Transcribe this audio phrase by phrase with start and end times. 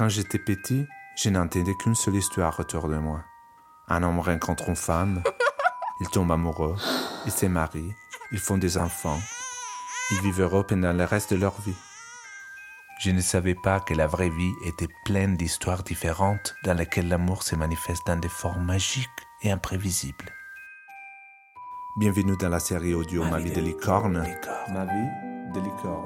[0.00, 3.22] Quand j'étais petit, je n'entendais qu'une seule histoire autour de moi.
[3.86, 5.22] Un homme rencontre une femme,
[6.00, 6.74] il tombe amoureux,
[7.26, 7.92] il se marie,
[8.32, 9.20] ils font des enfants,
[10.10, 11.76] ils vivent heureux pendant le reste de leur vie.
[13.02, 17.42] Je ne savais pas que la vraie vie était pleine d'histoires différentes dans lesquelles l'amour
[17.42, 19.10] se manifeste dans des formes magiques
[19.42, 20.32] et imprévisibles.
[21.98, 24.26] Bienvenue dans la série audio Ma, vie de licorne.
[24.72, 25.29] Ma vie.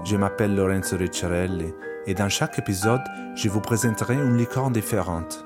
[0.05, 1.75] Je m'appelle Lorenzo Ricciarelli
[2.07, 3.03] et dans chaque épisode,
[3.35, 5.45] je vous présenterai une licorne différente.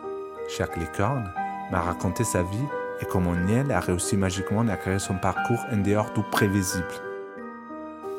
[0.49, 1.31] Chaque licorne
[1.71, 2.67] m'a raconté sa vie
[3.01, 6.85] et comment Niel a réussi magiquement à créer son parcours en dehors du prévisible.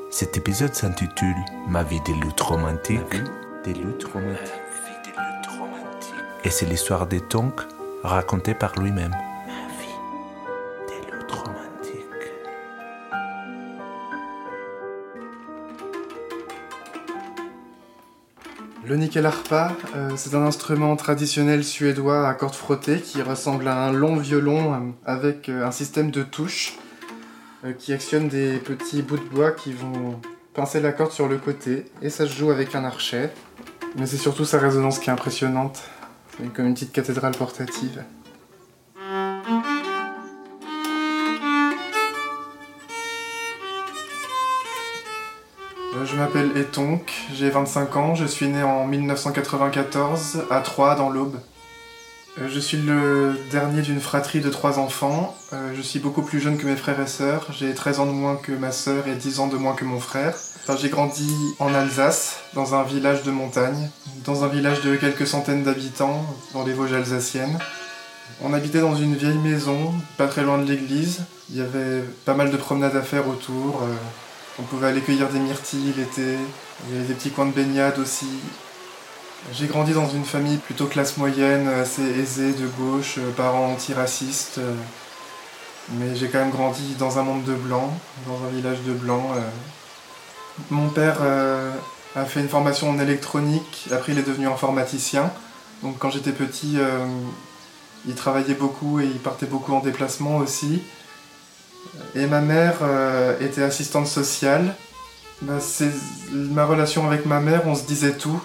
[0.09, 1.35] Cet épisode s'intitule
[1.67, 3.21] Ma vie de lutte romantique.
[3.63, 4.53] Des luttes romantiques.
[6.43, 7.61] Et c'est l'histoire des Tonks
[8.03, 9.15] racontée par lui-même.
[18.89, 23.91] Le nickel-harpa, euh, c'est un instrument traditionnel suédois à cordes frottées qui ressemble à un
[23.91, 26.75] long violon euh, avec euh, un système de touches
[27.63, 30.19] euh, qui actionne des petits bouts de bois qui vont
[30.55, 33.31] pincer la corde sur le côté et ça se joue avec un archet.
[33.95, 35.83] Mais c'est surtout sa résonance qui est impressionnante.
[36.55, 38.03] Comme une petite cathédrale portative.
[46.11, 51.35] Je m'appelle Etonk, j'ai 25 ans, je suis né en 1994 à Troyes dans l'Aube.
[52.39, 55.35] Euh, Je suis le dernier d'une fratrie de trois enfants.
[55.53, 57.47] Euh, Je suis beaucoup plus jeune que mes frères et sœurs.
[57.51, 59.99] J'ai 13 ans de moins que ma sœur et 10 ans de moins que mon
[59.99, 60.33] frère.
[60.63, 63.89] Enfin, j'ai grandi en Alsace, dans un village de montagne,
[64.25, 67.59] dans un village de quelques centaines d'habitants, dans les Vosges alsaciennes.
[68.41, 71.21] On habitait dans une vieille maison, pas très loin de l'église.
[71.49, 73.81] Il y avait pas mal de promenades à faire autour.
[74.59, 76.37] On pouvait aller cueillir des myrtilles l'été.
[76.87, 78.29] Il y avait des petits coins de baignade aussi.
[79.53, 84.57] J'ai grandi dans une famille plutôt classe moyenne, assez aisée, de gauche, euh, parents antiracistes.
[84.57, 84.75] euh,
[85.91, 87.91] Mais j'ai quand même grandi dans un monde de blancs,
[88.27, 89.31] dans un village de blancs.
[89.35, 89.41] euh.
[90.69, 91.19] Mon père
[92.17, 95.31] a fait une formation en électronique, après il est devenu informaticien.
[95.83, 96.77] Donc quand j'étais petit,
[98.05, 100.81] il travaillait beaucoup et il partait beaucoup en déplacement aussi.
[102.15, 104.75] Et ma mère euh, était assistante sociale.
[105.41, 105.59] Bah,
[106.31, 108.41] ma relation avec ma mère, on se disait tout.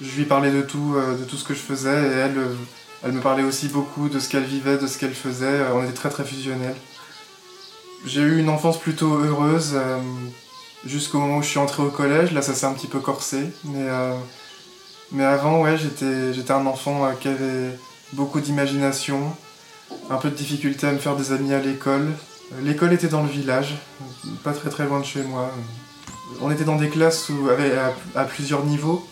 [0.00, 2.54] Je lui parlais de tout, euh, de tout ce que je faisais et elle, euh,
[3.04, 5.62] elle me parlait aussi beaucoup de ce qu'elle vivait, de ce qu'elle faisait.
[5.74, 6.76] On était très très fusionnels.
[8.04, 9.76] J'ai eu une enfance plutôt heureuse
[10.86, 12.32] jusqu'au moment où je suis entré au collège.
[12.32, 13.88] Là, ça s'est un petit peu corsé, mais
[15.10, 17.76] mais avant, ouais, j'étais j'étais un enfant qui avait
[18.12, 19.20] beaucoup d'imagination,
[20.10, 22.12] un peu de difficulté à me faire des amis à l'école.
[22.62, 23.76] L'école était dans le village,
[24.42, 25.50] pas très très loin de chez moi.
[26.40, 27.30] On était dans des classes
[28.14, 29.06] à, plusieurs niveaux.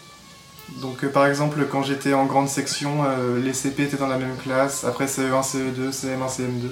[0.81, 4.19] Donc euh, par exemple quand j'étais en grande section, euh, les CP étaient dans la
[4.19, 6.71] même classe, après E CE1, CE2, CM1, CM2.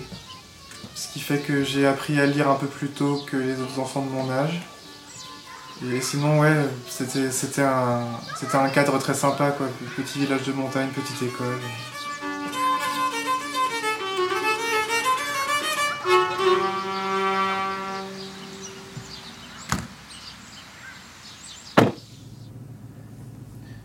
[0.94, 3.78] Ce qui fait que j'ai appris à lire un peu plus tôt que les autres
[3.78, 4.62] enfants de mon âge.
[5.92, 6.56] Et sinon ouais,
[6.88, 8.06] c'était un,
[8.54, 9.66] un cadre très sympa quoi,
[9.96, 11.60] petit village de montagne, petite école.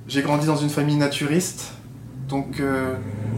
[0.10, 1.74] J'ai grandi dans une famille naturiste,
[2.28, 2.96] donc euh,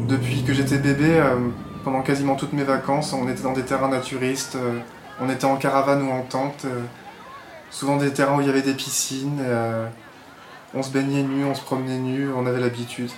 [0.08, 1.36] depuis que j'étais bébé, euh,
[1.84, 4.80] pendant quasiment toutes mes vacances, on était dans des terrains naturistes, euh,
[5.20, 6.66] on était en caravane ou en tente,
[7.72, 9.44] souvent des terrains où il y avait des piscines,
[10.74, 13.12] on se baignait nu, on se promenait nu, on avait l'habitude.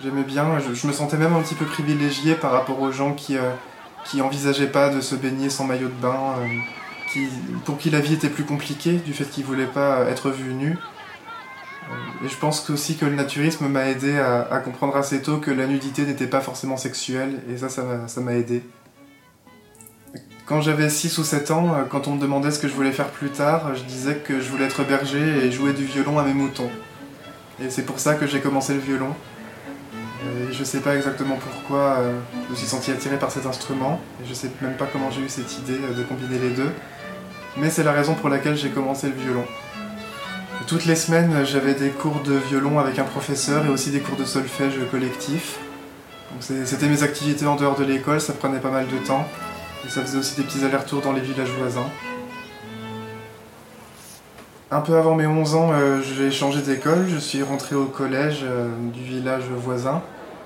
[0.00, 3.36] J'aimais bien, je, me sentais même un petit peu privilégié par rapport aux gens qui,
[4.04, 6.36] qui envisageaient pas de se baigner sans maillot de bain,
[7.64, 10.78] pour qui la vie était plus compliquée du fait qu'ils voulaient pas être vus nus.
[12.24, 15.66] Et je pense aussi que le naturisme m'a aidé à, comprendre assez tôt que la
[15.66, 18.62] nudité n'était pas forcément sexuelle, et ça, ça m'a- aidé.
[20.44, 22.92] Quand j'avais 6 ou 7 ans, euh, quand on me demandait ce que je voulais
[22.92, 26.24] faire plus tard, je disais que je voulais être berger et jouer du violon à
[26.24, 26.70] mes moutons.
[27.62, 29.14] Et c'est pour ça que j'ai commencé le violon.
[30.22, 34.00] Et je sais pas exactement pourquoi euh, je me suis senti attiré par cet instrument,
[34.22, 36.70] et je sais même pas comment j'ai eu cette idée euh, de combiner les deux,
[37.56, 39.44] mais c'est la raison pour laquelle j'ai commencé le violon.
[40.66, 44.16] Toutes les semaines, j'avais des cours de violon avec un professeur et aussi des cours
[44.16, 45.58] de solfège collectif.
[46.38, 49.26] C'était mes activités en dehors de l'école, ça prenait pas mal de temps.
[49.84, 51.88] Et ça faisait aussi des petits allers-retours dans les villages voisins.
[54.70, 58.40] Un peu avant mes 11 ans, euh, j'ai changé d'école, je suis rentré au collège
[58.44, 60.02] euh, du village voisin.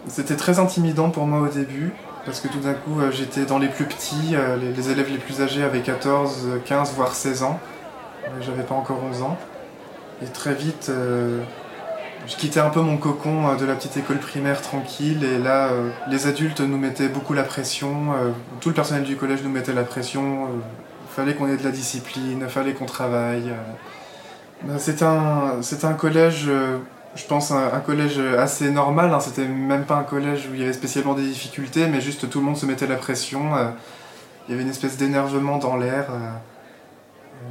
[0.07, 1.93] C'était très intimidant pour moi au début,
[2.25, 5.19] parce que tout d'un coup euh, j'étais dans les plus petits, les, les élèves les
[5.19, 7.61] plus âgés avaient 14, 15, voire 16 ans.
[8.41, 9.39] J'avais pas encore 11 ans.
[10.23, 11.41] Et très vite, euh,
[12.27, 15.69] je quittais un peu mon cocon euh, de la petite école primaire tranquille et là
[15.69, 18.13] euh, les adultes nous mettaient beaucoup la pression,
[18.61, 20.49] tout le personnel du collège nous mettait la pression,
[21.15, 23.53] fallait qu'on ait de la discipline, fallait qu'on travaille.
[24.63, 26.49] Ben, c'était un, un collège,
[27.17, 29.21] je pense un, collège assez normal, hein.
[29.21, 32.39] c'était même pas un collège où il y avait spécialement des difficultés, mais juste tout
[32.39, 33.51] le monde se mettait la pression,
[34.47, 36.07] il y avait une espèce d'énervement dans l'air.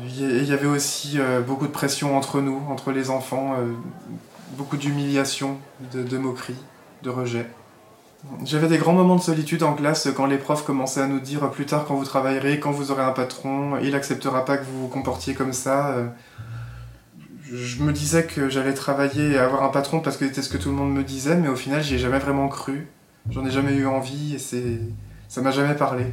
[0.05, 3.55] Il y avait aussi beaucoup de pression entre nous, entre les enfants
[4.57, 5.57] beaucoup d'humiliation,
[5.93, 6.55] de, moquerie,
[7.01, 7.47] de rejet.
[8.45, 11.49] J'avais des grands moments de solitude en classe quand les profs commençaient à nous dire
[11.51, 14.83] plus tard quand vous travaillerez, quand vous aurez un patron, il acceptera pas que vous
[14.83, 15.95] vous comportiez comme ça.
[17.51, 20.57] Je me disais que j'allais travailler et avoir un patron parce que c'était ce que
[20.57, 22.87] tout le monde me disait, mais au final j'y ai jamais vraiment cru.
[23.29, 24.79] J'en ai jamais eu envie et c'est
[25.27, 26.05] ça m'a jamais parlé.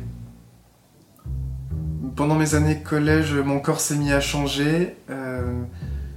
[2.16, 4.96] Pendant mes années collège, mon corps s'est mis à changer.
[5.10, 5.64] Euh,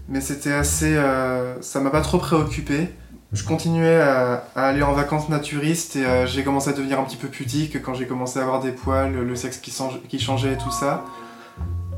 [0.08, 0.96] mais c'était assez.
[0.96, 2.90] Euh, ça m'a pas trop préoccupé.
[3.32, 7.18] Je continuais à, aller en vacances naturistes et euh, j'ai commencé à devenir un petit
[7.18, 9.72] peu pudique quand j'ai commencé à avoir des poils, le sexe qui,
[10.20, 11.04] changeait et tout ça.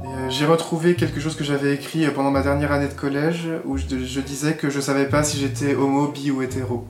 [0.05, 3.75] Euh, j'ai retrouvé quelque chose que j'avais écrit pendant ma dernière année de collège où
[3.77, 3.85] je,
[4.21, 6.87] disais que je savais pas si j'étais homo, bi ou hétéro.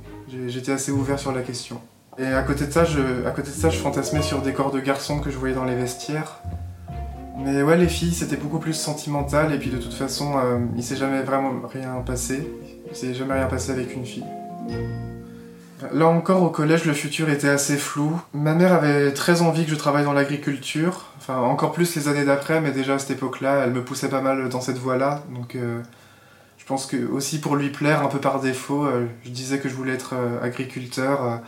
[0.48, 1.82] J'étais assez ouvert sur la question.
[2.20, 2.84] Et à côté de ça,
[3.26, 5.66] à côté de ça, je fantasmais sur des corps de garçons que je voyais dans
[5.66, 6.42] les vestiaires.
[7.38, 10.84] Mais ouais, les filles, c'était beaucoup plus sentimental, et puis de toute façon, euh, il
[10.84, 12.50] s'est jamais vraiment rien passé.
[12.90, 14.26] Il s'est jamais rien passé avec une fille.
[15.94, 18.20] Là encore, au collège, le futur était assez flou.
[18.34, 22.24] Ma mère avait très envie que je travaille dans l'agriculture, enfin encore plus les années
[22.24, 25.22] d'après, mais déjà à cette époque-là, elle me poussait pas mal dans cette voie-là.
[25.36, 25.82] Donc euh,
[26.58, 29.68] je pense que aussi pour lui plaire, un peu par défaut, euh, je disais que
[29.68, 31.42] je voulais être agriculteur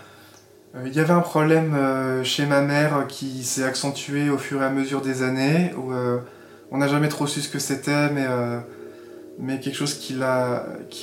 [0.75, 4.61] il euh, y avait un problème euh, chez ma mère qui s'est accentué au fur
[4.61, 6.19] et à mesure des années, où euh,
[6.71, 8.25] on n'a jamais trop su ce que c'était, mais,
[9.39, 10.13] mais quelque chose qui,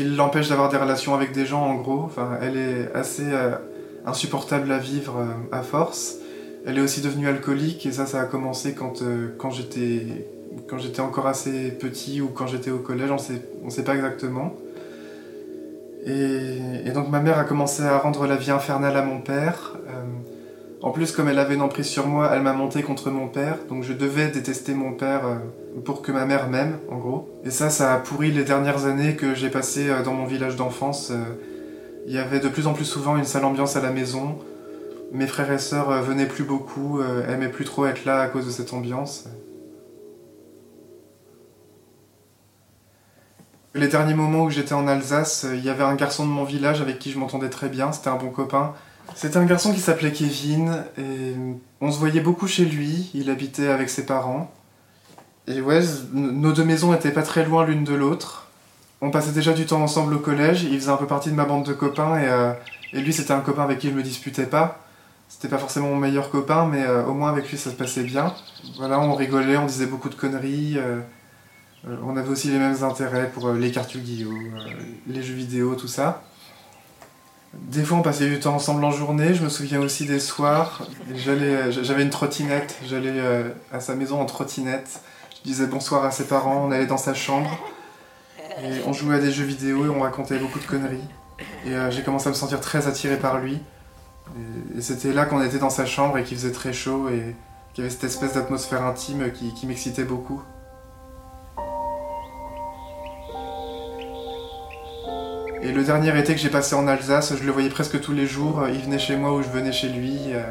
[0.04, 2.02] l'empêche d'avoir des relations avec des gens en gros.
[2.04, 3.24] Enfin, elle est assez
[4.04, 6.16] insupportable à vivre à force.
[6.66, 9.02] Elle est aussi devenue alcoolique et ça, ça a commencé quand,
[9.38, 10.26] quand j'étais
[10.68, 13.94] quand j'étais encore assez petit ou quand j'étais au collège, on sait, on sait pas
[13.94, 14.54] exactement.
[16.06, 19.76] Et, donc ma mère a commencé à rendre la vie infernale à mon père.
[19.88, 20.02] Euh,
[20.82, 23.56] en plus, comme elle avait une emprise sur moi, elle m'a monté contre mon père,
[23.70, 27.40] donc je devais détester mon père euh, pour que ma mère m'aime, en gros.
[27.44, 30.56] Et ça, ça a pourri les dernières années que j'ai passées euh, dans mon village
[30.56, 31.10] d'enfance.
[32.06, 34.38] Il y avait de plus en plus souvent une sale ambiance à la maison.
[35.12, 38.50] Mes frères et sœurs venaient plus beaucoup, aimaient plus trop être là à cause de
[38.50, 39.26] cette ambiance.
[43.74, 46.44] Les derniers moments où j'étais en Alsace, euh, il y avait un garçon de mon
[46.44, 48.72] village avec qui je m'entendais très bien, c'était un bon copain.
[49.16, 51.34] C'était un garçon qui s'appelait Kevin et
[51.80, 54.50] on se voyait beaucoup chez lui, il habitait avec ses parents.
[55.46, 55.80] Et ouais,
[56.12, 58.46] nos deux maisons étaient pas très loin l'une de l'autre.
[59.00, 61.44] On passait déjà du temps ensemble au collège, il faisait un peu partie de ma
[61.44, 62.52] bande de copains et, euh,
[62.92, 64.80] lui c'était un copain avec qui je me disputais pas.
[65.28, 68.04] C'était pas forcément mon meilleur copain, mais euh, au moins avec lui ça se passait
[68.04, 68.32] bien.
[68.78, 70.78] Voilà, on rigolait, on disait beaucoup de conneries.
[70.78, 71.00] Euh,
[72.02, 74.00] on avait aussi les mêmes intérêts pour euh, les cartes euh,
[75.06, 76.22] les jeux vidéo, tout ça.
[77.52, 79.34] Des fois, on passait du temps ensemble en journée.
[79.34, 80.82] Je me souviens aussi des soirs.
[81.14, 82.76] J'avais une trottinette.
[82.84, 83.22] J'allais
[83.70, 85.00] à sa maison en trottinette.
[85.36, 86.66] Je disais bonsoir à ses parents.
[86.66, 87.56] On allait dans sa chambre.
[88.60, 91.04] Et on jouait à des jeux vidéo et on racontait beaucoup de conneries.
[91.64, 93.60] Et j'ai commencé à me sentir très attiré par lui.
[94.76, 97.36] Et, c'était là qu'on était dans sa chambre et qu'il faisait très chaud et
[97.72, 100.42] qu'il y avait cette espèce d'atmosphère intime qui m'excitait beaucoup.
[105.64, 108.26] Et le dernier été que j'ai passé en Alsace, je le voyais presque tous les
[108.26, 108.64] jours.
[108.70, 110.18] Il venait chez moi ou je venais chez lui.
[110.34, 110.42] Euh,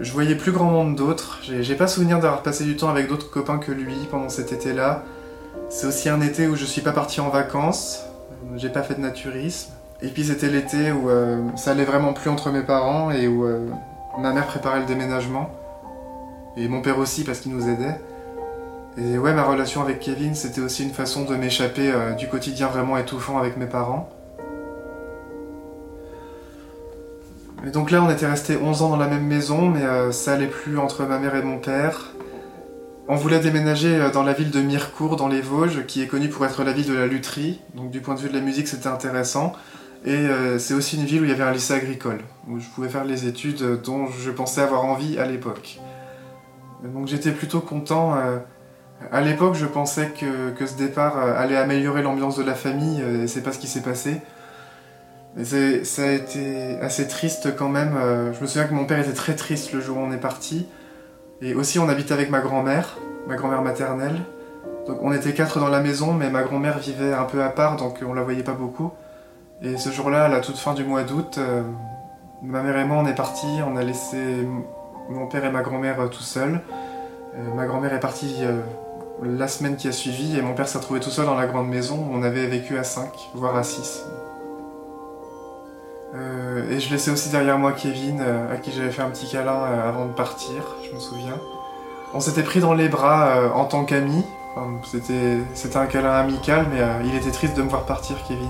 [0.00, 1.40] je voyais plus grand monde d'autres.
[1.42, 5.02] J'ai pas souvenir d'avoir passé du temps avec d'autres copains que lui pendant cet été-là.
[5.68, 8.04] C'est aussi un été où je suis pas parti en vacances.
[8.56, 9.72] J'ai pas fait de naturisme.
[10.00, 13.44] Et puis c'était l'été où euh, ça allait vraiment plus entre mes parents et où
[13.44, 13.68] euh,
[14.18, 15.50] ma mère préparait le déménagement.
[16.56, 18.00] Et mon père aussi parce qu'il nous aidait.
[18.98, 22.68] Et ouais, ma relation avec Kevin, c'était aussi une façon de m'échapper euh, du quotidien
[22.68, 24.08] vraiment étouffant avec mes parents.
[27.66, 30.32] Et donc là, on était restés 11 ans dans la même maison, mais euh, ça
[30.32, 32.12] allait plus entre ma mère et mon père.
[33.06, 36.30] On voulait déménager euh, dans la ville de Mirecourt, dans les Vosges, qui est connue
[36.30, 37.60] pour être la ville de la lutherie.
[37.74, 39.52] Donc du point de vue de la musique, c'était intéressant.
[40.06, 42.88] Et c'est aussi une ville où il y avait un lycée agricole, où je pouvais
[42.88, 45.80] faire les études dont je pensais avoir envie à l'époque.
[46.84, 48.14] Donc j'étais plutôt content
[49.12, 53.24] à l'époque, je pensais que, ce départ euh, allait améliorer l'ambiance de la famille, euh,
[53.24, 54.20] et c'est pas ce qui s'est passé.
[55.42, 57.94] ça a été assez triste quand même.
[57.96, 60.20] Euh, je me souviens que mon père était très triste le jour où on est
[60.20, 60.66] parti.
[61.42, 62.96] Et aussi, on habitait avec ma grand-mère,
[63.28, 64.22] ma grand-mère maternelle.
[64.86, 67.76] Donc on était quatre dans la maison, mais ma grand-mère vivait un peu à part,
[67.76, 68.92] donc on la voyait pas beaucoup.
[69.60, 71.38] Et ce jour-là, à la toute fin du mois d'août,
[72.42, 74.46] ma mère et moi, on est partis, on a laissé
[75.10, 76.60] mon père et ma grand-mère tout seuls.
[77.56, 78.44] ma grand-mère est partie
[79.22, 81.68] la semaine qui a suivi et mon père s'est retrouvé tout seul dans la grande
[81.68, 82.06] maison.
[82.12, 84.04] On avait vécu à 5, voire à 6.
[86.14, 89.28] Euh, et je laissais aussi derrière moi Kevin, euh, à qui j'avais fait un petit
[89.28, 91.38] câlin euh, avant de partir, je me souviens.
[92.14, 94.24] On s'était pris dans les bras en tant qu'amis.
[94.84, 98.48] c'était un câlin amical, mais il était triste de me voir partir, Kevin.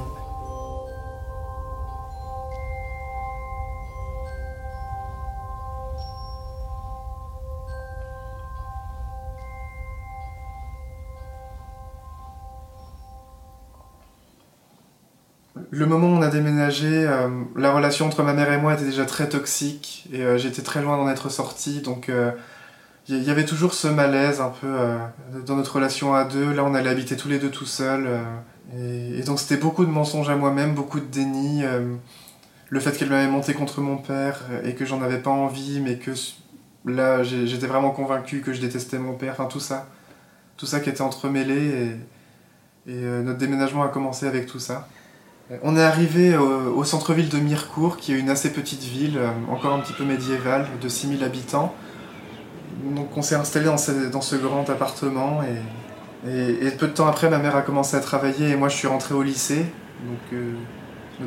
[15.76, 18.86] Le moment où on a déménagé, euh, la relation entre ma mère et moi était
[18.86, 21.82] déjà très toxique et euh, j'étais très loin d'en être sorti.
[21.82, 22.30] Donc il euh,
[23.10, 24.74] y, avait toujours ce malaise un peu
[25.44, 26.50] dans notre relation à deux.
[26.54, 28.08] Là, on allait habiter tous les deux tout seuls.
[28.74, 31.62] Et, donc c'était beaucoup de mensonges à moi-même, beaucoup de déni.
[32.70, 35.98] le fait qu'elle m'avait monté contre mon père et que j'en avais pas envie, mais
[35.98, 36.12] que
[36.86, 39.32] là j'étais vraiment convaincu que je détestais mon père.
[39.32, 39.86] Enfin tout ça.
[40.56, 41.98] Tout ça qui était entremêlé
[42.86, 44.88] et, et notre déménagement a commencé avec tout ça.
[45.62, 49.74] On est arrivé au, centre-ville de Mirecourt, qui est une assez petite ville, euh, encore
[49.74, 51.72] un petit peu médiévale, de 6000 habitants.
[52.96, 53.76] Donc on s'est installé dans
[54.22, 55.40] ce, grand appartement
[56.24, 58.88] et, peu de temps après, ma mère a commencé à travailler et moi je suis
[58.88, 59.64] rentré au lycée.
[60.04, 60.54] Donc euh,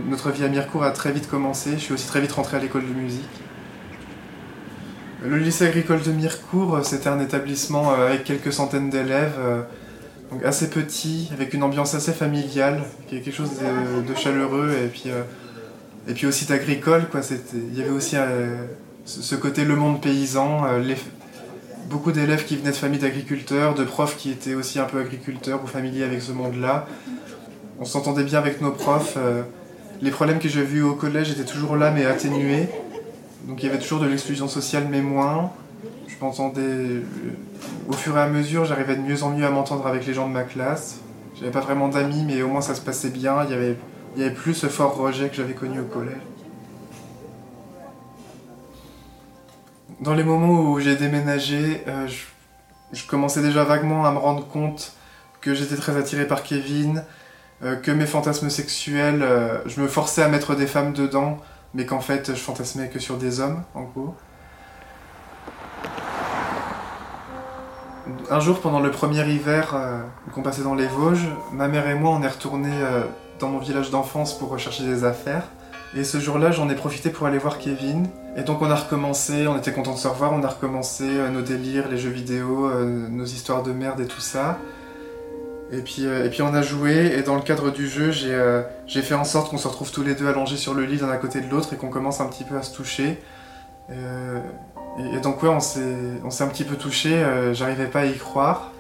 [0.10, 1.72] notre vie à Mirecourt a très vite commencé.
[1.74, 3.24] Je suis aussi très vite rentré à l'école de musique.
[5.24, 9.40] Le lycée agricole de Mirecourt, euh, c'était un établissement avec quelques centaines d'élèves
[10.32, 13.52] donc assez petit, avec une ambiance assez familiale, quelque chose
[14.08, 15.24] de, chaleureux et puis, euh,
[16.08, 17.08] et puis aussi d'agricole.
[17.10, 17.22] Quoi.
[17.54, 18.66] Il y avait aussi euh,
[19.06, 20.96] ce côté le monde paysan, euh,
[21.90, 25.64] beaucoup d'élèves qui venaient de familles d'agriculteurs, de profs qui étaient aussi un peu agriculteurs
[25.64, 26.86] ou familiers avec ce monde-là.
[27.80, 29.18] On s'entendait bien avec nos profs.
[30.02, 32.68] les problèmes que j'ai vus au collège étaient toujours là mais atténués.
[33.48, 35.52] Donc il y avait toujours de l'exclusion sociale mais moins.
[36.10, 37.04] Je m'entendais
[37.88, 40.28] au fur et à mesure, j'arrivais de mieux en mieux à m'entendre avec les gens
[40.28, 41.02] de ma classe.
[41.36, 43.44] J'avais pas vraiment d'amis, mais au moins ça se passait bien.
[43.44, 46.18] Il y avait, plus ce fort rejet que j'avais connu au collège.
[50.02, 52.08] Dans les moments où j'ai déménagé, euh,
[52.92, 54.94] je, commençais déjà vaguement à me rendre compte
[55.42, 57.04] que j'étais très attiré par Kevin,
[57.64, 61.38] euh, que mes fantasmes sexuels, euh, je me forçais à mettre des femmes dedans,
[61.76, 64.16] mais qu'en fait je fantasmais que sur des hommes, en gros.
[68.30, 70.02] Un jour, pendant le premier hiver euh,
[70.34, 73.04] qu'on passait dans les Vosges, ma mère et moi, on est retournés euh,
[73.40, 75.44] dans mon village d'enfance pour rechercher des affaires.
[75.96, 78.08] Et ce jour-là, j'en ai profité pour aller voir Kevin.
[78.38, 81.30] Et donc on a recommencé, on était content de se revoir, on a recommencé euh,
[81.30, 82.70] nos délires, les jeux vidéo,
[83.10, 84.60] nos histoires de merde et tout ça.
[85.72, 89.14] Et puis, et puis on a joué, et dans le cadre du jeu, j'ai fait
[89.14, 91.42] en sorte qu'on se retrouve tous les deux allongés sur le lit l'un à côté
[91.42, 93.20] de l'autre et qu'on commence un petit peu à se toucher.
[95.00, 98.74] Et, donc ouais, on s'est un petit peu touché, euh, j'arrivais pas à y croire.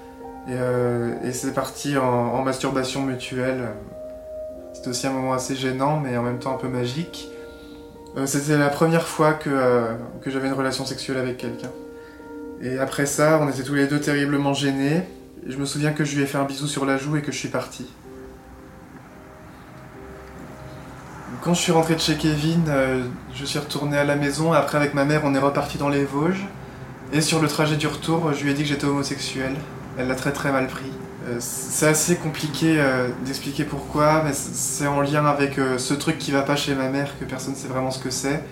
[0.47, 3.69] Et, euh, c'est parti en, masturbation mutuelle.
[4.73, 7.29] C'était aussi un moment assez gênant, mais en même temps un peu magique.
[8.17, 9.49] Euh, c'était la première fois que,
[10.21, 11.71] que j'avais une relation sexuelle avec quelqu'un.
[12.61, 15.03] Et après ça, on était tous les deux terriblement gênés.
[15.47, 17.31] je me souviens que je lui ai fait un bisou sur la joue et que
[17.31, 17.85] je suis parti.
[21.41, 24.51] Quand je suis rentré de chez Kevin, euh, je suis retourné à la maison.
[24.51, 26.45] Après, avec ma mère, on est reparti dans les Vosges.
[27.13, 29.53] Et sur le trajet du retour, je lui ai dit que j'étais homosexuel.
[29.98, 30.91] Elle l'a très très mal pris.
[31.27, 36.31] Euh, c'est assez compliqué euh, d'expliquer pourquoi, mais c'est en lien avec ce truc qui
[36.31, 38.43] va pas chez ma mère, que personne ne sait vraiment ce que c'est.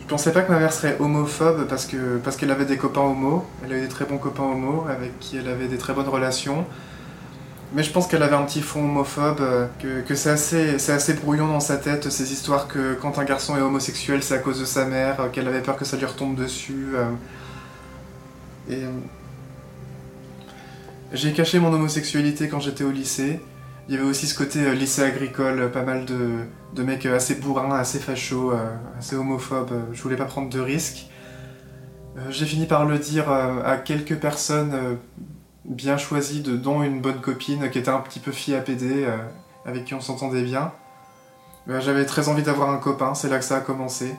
[0.00, 3.02] Je pensais pas que ma mère serait homophobe parce que parce qu'elle avait des copains
[3.02, 3.44] homo.
[3.64, 6.08] Elle a eu des très bons copains homo avec qui elle avait des très bonnes
[6.08, 6.64] relations.
[7.72, 9.66] Mais je pense qu'elle avait un petit fond homophobe, euh,
[10.02, 13.60] que, c'est assez, assez brouillon dans sa tête, ces histoires que quand un garçon est
[13.60, 16.34] homosexuel, c'est à cause de sa mère, euh, qu'elle avait peur que ça lui retombe
[16.34, 16.88] dessus.
[16.94, 17.10] Euh.
[18.70, 18.82] Et.
[21.12, 23.40] J'ai caché mon homosexualité quand j'étais au lycée.
[23.88, 27.98] Il y avait aussi ce côté lycée agricole, pas mal de, mecs assez bourrins, assez
[27.98, 28.52] fachos,
[28.96, 29.72] assez homophobes.
[29.92, 31.06] Je voulais pas prendre de risques.
[32.28, 34.98] J'ai fini par le dire à quelques personnes
[35.64, 39.04] bien choisi, de, dont une bonne copine qui était un petit peu fille à PD,
[39.04, 39.16] euh,
[39.66, 40.72] avec qui on s'entendait bien.
[41.68, 44.14] Euh, j'avais très envie d'avoir un copain, c'est là que ça a commencé.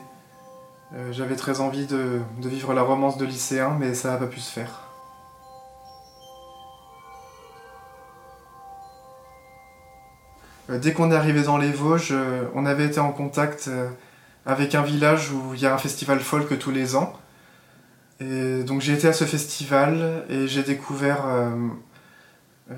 [0.94, 4.40] Euh, j'avais très envie de, vivre la romance de lycéen, mais ça n'a pas pu
[4.40, 4.80] se faire.
[10.68, 12.14] Dès qu'on est arrivé dans les Vosges,
[12.54, 13.68] on avait été en contact
[14.46, 17.12] avec un village où il y a un festival folk tous les ans.
[18.64, 21.50] Donc j'ai été à ce festival et j'ai découvert euh,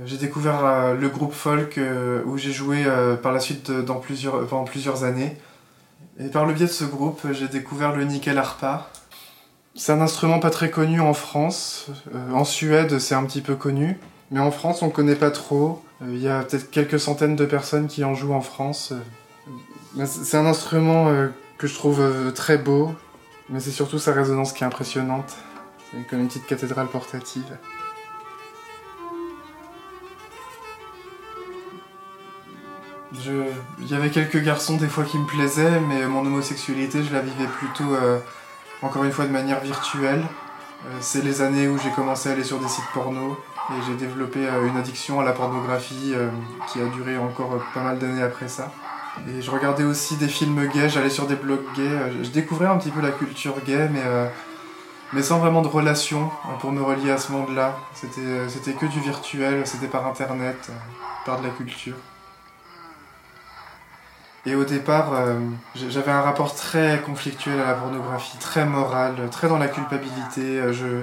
[0.07, 1.79] j'ai découvert le groupe folk
[2.27, 2.85] où j'ai joué
[3.23, 5.37] par la suite dans plusieurs, pendant plusieurs années.
[6.19, 8.91] Et par le biais de ce groupe, j'ai découvert le nickel harpa.
[9.77, 11.89] C'est un instrument pas très connu en France.
[12.33, 13.99] en Suède, c'est un petit peu connu.
[14.31, 15.85] Mais en France, on ne connaît pas trop.
[16.03, 18.93] Il y a peut-être quelques centaines de personnes qui en jouent en France.
[20.07, 21.09] C'est un instrument
[21.59, 22.03] que je trouve
[22.35, 22.95] très beau,
[23.49, 25.35] mais c'est surtout sa résonance qui est impressionnante.
[25.91, 27.59] C'est comme une petite cathédrale portative.
[33.81, 37.21] Il y avait quelques garçons des fois qui me plaisaient, mais mon homosexualité, je la
[37.21, 38.19] vivais plutôt, euh,
[38.83, 40.23] encore une fois, de manière virtuelle.
[40.87, 43.39] Euh, c'est les années où j'ai commencé à aller sur des sites porno
[43.71, 46.15] et j'ai développé euh, une addiction à la pornographie
[46.69, 48.71] qui a duré encore pas mal d'années après ça.
[49.28, 52.76] Et je regardais aussi des films gays, j'allais sur des blogs gays, je découvrais un
[52.78, 54.02] petit peu la culture gay, mais,
[55.12, 56.30] mais sans vraiment de relation
[56.61, 57.76] pour me relier à ce monde-là.
[57.94, 60.71] C'était que du virtuel, c'était par internet,
[61.25, 61.94] par de la culture.
[64.47, 65.38] Et au départ, euh,
[65.75, 70.61] j'avais un rapport très conflictuel à la pornographie, très moral, très dans la culpabilité.
[70.61, 71.00] Euh, je,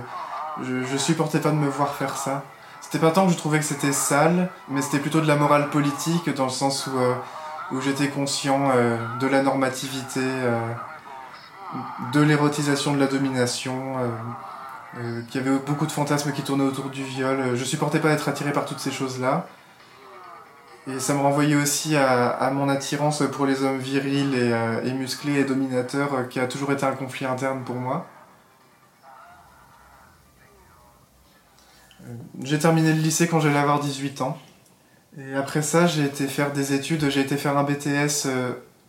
[0.64, 2.44] je, je supportais pas de me voir faire ça.
[2.82, 5.70] C'était pas tant que je trouvais que c'était sale, mais c'était plutôt de la morale
[5.70, 7.16] politique, dans le sens où, euh,
[7.72, 8.70] où j'étais conscient
[9.20, 10.22] de la normativité,
[12.14, 13.96] de l'érotisation de la domination,
[15.30, 17.56] qu'il y avait beaucoup de fantasmes qui tournaient autour du viol.
[17.56, 19.48] Je supportais pas être attiré par toutes ces choses-là.
[20.88, 25.40] Et ça me renvoyait aussi à, mon attirance pour les hommes virils et, euh, musclés
[25.40, 28.08] et dominateurs, euh, qui a toujours été un conflit interne pour moi.
[32.04, 34.40] Euh, j'ai terminé le lycée quand j'allais avoir 18 ans.
[35.18, 38.28] Et après ça, j'ai été faire des études, j'ai été faire un BTS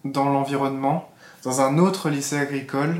[0.04, 1.10] dans l'environnement,
[1.44, 2.96] dans un autre lycée agricole,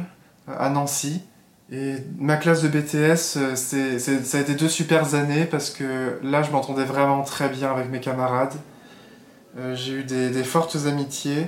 [0.49, 1.23] à Nancy.
[1.71, 3.17] Et ma classe de BTS,
[3.57, 7.91] ça a été deux super années parce que là, je m'entendais vraiment très bien avec
[7.91, 8.55] mes camarades.
[9.59, 11.47] Euh, j'ai eu des, fortes amitiés.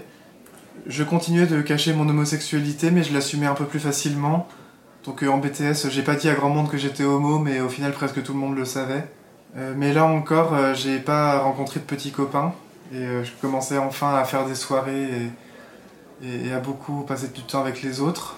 [0.87, 4.49] Je continuais de cacher mon homosexualité, mais je l'assumais un peu plus facilement.
[5.05, 7.69] Donc euh, en BTS, j'ai pas dit à grand monde que j'étais homo, mais au
[7.69, 9.07] final presque tout le monde le savait.
[9.57, 12.53] Euh, mais là encore, j'ai pas rencontré de petits copains.
[12.93, 15.31] Et je commençais enfin à faire des soirées
[16.23, 18.37] et, à beaucoup passer du temps avec les autres.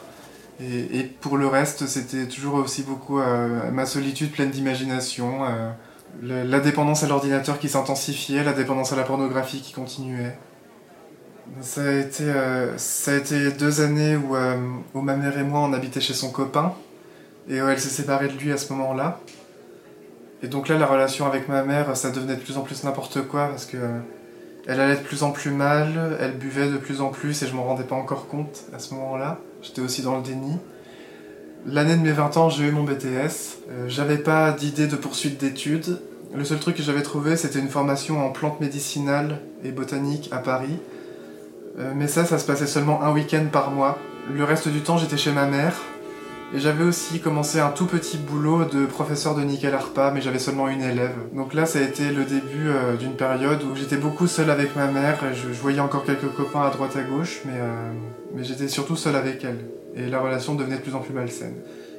[0.61, 3.19] Et, pour le reste, c'était toujours aussi beaucoup
[3.73, 5.41] ma solitude pleine d'imagination
[6.23, 10.37] la dépendance à l'ordinateur qui s'intensifiait, la dépendance à la pornographie qui continuait.
[11.61, 14.57] Ça a été, euh, ça a été deux années où, euh,
[14.95, 16.75] où, ma mère et moi on habitait chez son copain
[17.49, 19.21] et où elle s'est séparée de lui à ce moment-là.
[20.43, 23.27] Et donc là, la relation avec ma mère, ça devenait de plus en plus n'importe
[23.27, 23.99] quoi parce que euh,
[24.67, 27.55] elle allait de plus en plus mal, elle buvait de plus en plus et je
[27.55, 29.39] m'en rendais pas encore compte à ce moment-là.
[29.63, 30.59] J'étais aussi dans le déni.
[31.67, 33.59] L'année de mes 20 ans, j'ai eu mon BTS.
[33.71, 36.01] Euh, j'avais pas d'idée de poursuite d'études.
[36.35, 40.39] Le seul truc que j'avais trouvé, c'était une formation en plantes médicinales et botanique à
[40.39, 40.79] Paris.
[41.79, 43.99] Euh, mais ça, ça se passait seulement un week-end par mois.
[44.33, 45.75] Le reste du temps, j'étais chez ma mère.
[46.55, 50.39] Et j'avais aussi commencé un tout petit boulot de professeur de nickel harpa, mais j'avais
[50.39, 51.15] seulement une élève.
[51.35, 54.77] Donc là, ça a été le début euh, d'une période où j'étais beaucoup seul avec
[54.77, 55.19] ma mère.
[55.35, 57.59] Je, voyais encore quelques copains à droite à gauche, mais,
[58.35, 59.59] mais j'étais surtout seul avec elle
[59.97, 61.55] et la relation devenait de plus en plus malsaine.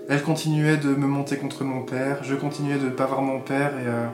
[0.08, 3.42] Elle continuait de me monter contre mon père, je continuais de ne pas voir mon
[3.42, 4.06] père et euh,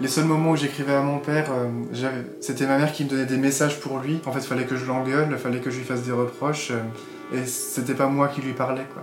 [0.00, 3.26] les seuls moments où j'écrivais à mon père, euh, c'était ma mère qui me donnait
[3.26, 4.20] des messages pour lui.
[4.26, 6.70] En fait, il fallait que je l'engueule, il fallait que je lui fasse des reproches
[6.70, 9.02] euh, et c'était pas moi qui lui parlais quoi.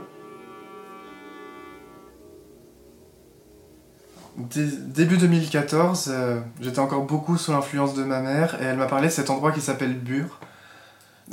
[4.38, 6.14] Début 2014,
[6.62, 9.52] j'étais encore beaucoup sous l'influence de ma mère et elle m'a parlé de cet endroit
[9.52, 10.40] qui s'appelle Bure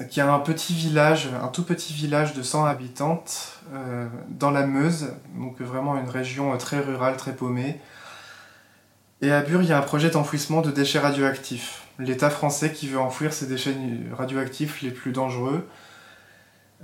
[0.09, 4.67] qui a un petit village, un tout petit village de 100 habitantes euh, dans la
[4.67, 7.81] Meuse, donc vraiment une région très rurale, très paumée.
[9.21, 11.89] Et à Bure, il y a un projet d'enfouissement de déchets radioactifs.
[11.99, 13.75] L'État français qui veut enfouir ces déchets
[14.13, 15.69] radioactifs les plus dangereux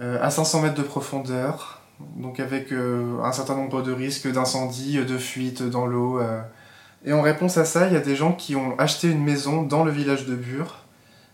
[0.00, 1.80] euh, à 500 mètres de profondeur,
[2.16, 6.20] donc avec euh, un certain nombre de risques d'incendie, de fuite dans l'eau.
[7.06, 9.62] Et en réponse à ça, il y a des gens qui ont acheté une maison
[9.62, 10.78] dans le village de Bure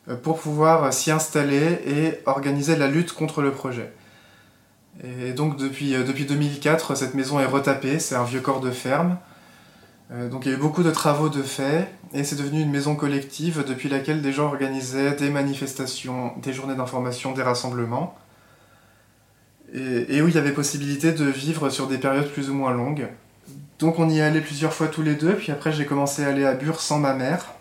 [0.08, 3.92] euh, pour pouvoir s'y installer et organiser la lutte contre le projet.
[5.02, 8.70] Et donc depuis, euh, depuis 2004, cette maison est retapée, c'est un vieux corps de
[8.70, 9.16] ferme.
[10.10, 12.70] Euh, donc il y a eu beaucoup de travaux de fait et c'est devenu une
[12.70, 18.14] maison collective depuis laquelle des gens organisaient des manifestations, des journées d'information, des rassemblements.
[19.74, 22.72] Et, et, où il y avait possibilité de vivre sur des périodes plus ou moins
[22.72, 23.08] longues.
[23.78, 26.28] Donc on y est allé plusieurs fois tous les deux, puis après j'ai commencé à
[26.28, 27.54] aller à Bure sans ma mère.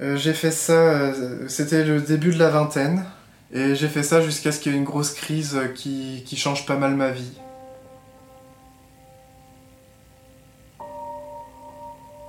[0.00, 3.04] Euh, j'ai fait ça, euh, c'était le début de la vingtaine,
[3.52, 6.66] et j'ai fait ça jusqu'à ce qu'il y ait une grosse crise qui, qui change
[6.66, 7.32] pas mal ma vie.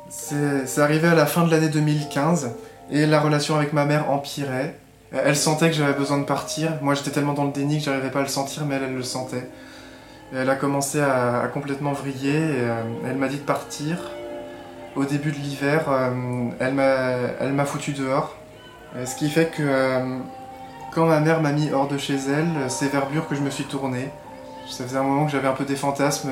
[0.09, 2.51] C'est arrivé à la fin de l'année 2015
[2.91, 4.75] et la relation avec ma mère empirait.
[5.11, 6.71] Elle sentait que j'avais besoin de partir.
[6.81, 8.95] Moi j'étais tellement dans le déni que j'arrivais pas à le sentir, mais elle, elle
[8.95, 9.47] le sentait.
[10.33, 13.97] elle a commencé à, complètement vriller et euh, elle m'a dit de partir.
[14.95, 18.35] Au début de l'hiver, euh, elle m'a foutu dehors.
[18.95, 19.99] Euh, ce qui fait que
[20.93, 23.49] quand ma mère m'a mis hors de chez elle, c'est vers Bure que je me
[23.49, 24.09] suis tourné.
[24.69, 26.31] Ça faisait un moment que j'avais un peu des fantasmes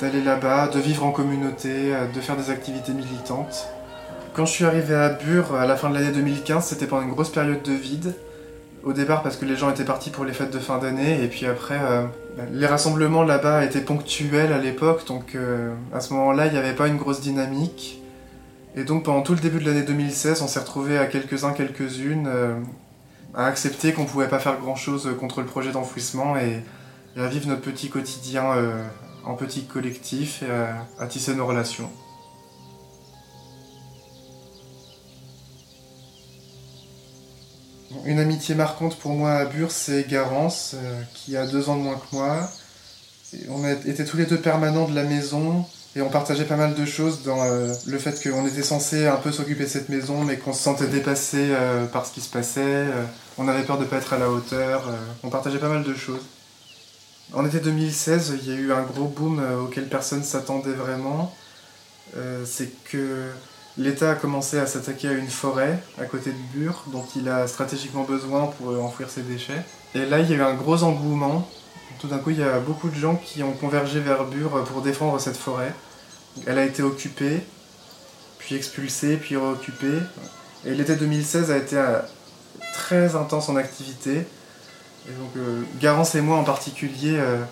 [0.00, 3.68] d'aller là-bas, de vivre en communauté, de faire des activités militantes.
[4.34, 7.12] Quand je suis arrivé à Bure à la fin de l'année 2015, c'était pendant une
[7.12, 8.16] grosse période de vide.
[8.82, 11.28] Au départ parce que les gens étaient partis pour les fêtes de fin d'année et
[11.28, 12.04] puis après euh,
[12.50, 16.74] les rassemblements là-bas étaient ponctuels à l'époque donc euh, à ce moment-là il n'y avait
[16.74, 18.02] pas une grosse dynamique.
[18.74, 22.26] Et donc pendant tout le début de l'année 2016 on s'est retrouvé à quelques-uns, quelques-unes
[22.26, 22.58] euh,
[23.34, 26.60] à accepter qu'on pouvait pas faire grand-chose contre le projet d'enfouissement et,
[27.16, 28.44] à vivre notre petit quotidien
[29.24, 31.88] en petit collectif et à tisser nos relations.
[38.04, 41.82] Une amitié marquante pour moi à Bure, c'est Garance, euh, qui a deux ans de
[41.82, 42.50] moins que moi.
[43.48, 45.64] on a été tous les deux permanents de la maison
[45.96, 49.16] et on partageait pas mal de choses dans euh, le fait qu'on était censé un
[49.16, 52.28] peu s'occuper de cette maison, mais qu'on se sentait dépassé euh, par ce qui se
[52.28, 52.86] passait.
[53.38, 54.90] on avait peur de pas être à la hauteur.
[55.22, 56.22] on partageait pas mal de choses.
[57.32, 61.34] En été 2016, il y a eu un gros boom auquel personne s'attendait vraiment.
[62.44, 63.30] c'est que
[63.76, 67.48] L'État a commencé à s'attaquer à une forêt à côté de Bure, dont il a
[67.48, 69.62] stratégiquement besoin pour enfouir ses déchets.
[69.94, 71.48] Et là, il y a eu un gros engouement.
[71.98, 74.82] Tout d'un coup, il y a beaucoup de gens qui ont convergé vers Bure pour
[74.82, 75.74] défendre cette forêt.
[76.46, 77.40] Elle a été occupée,
[78.38, 79.98] puis expulsée, puis reoccupée.
[80.64, 81.98] Et l'été 2016 a été euh,
[82.74, 84.26] très intense en activité.
[85.08, 87.42] Et donc, euh, Garance et moi en particulier, euh,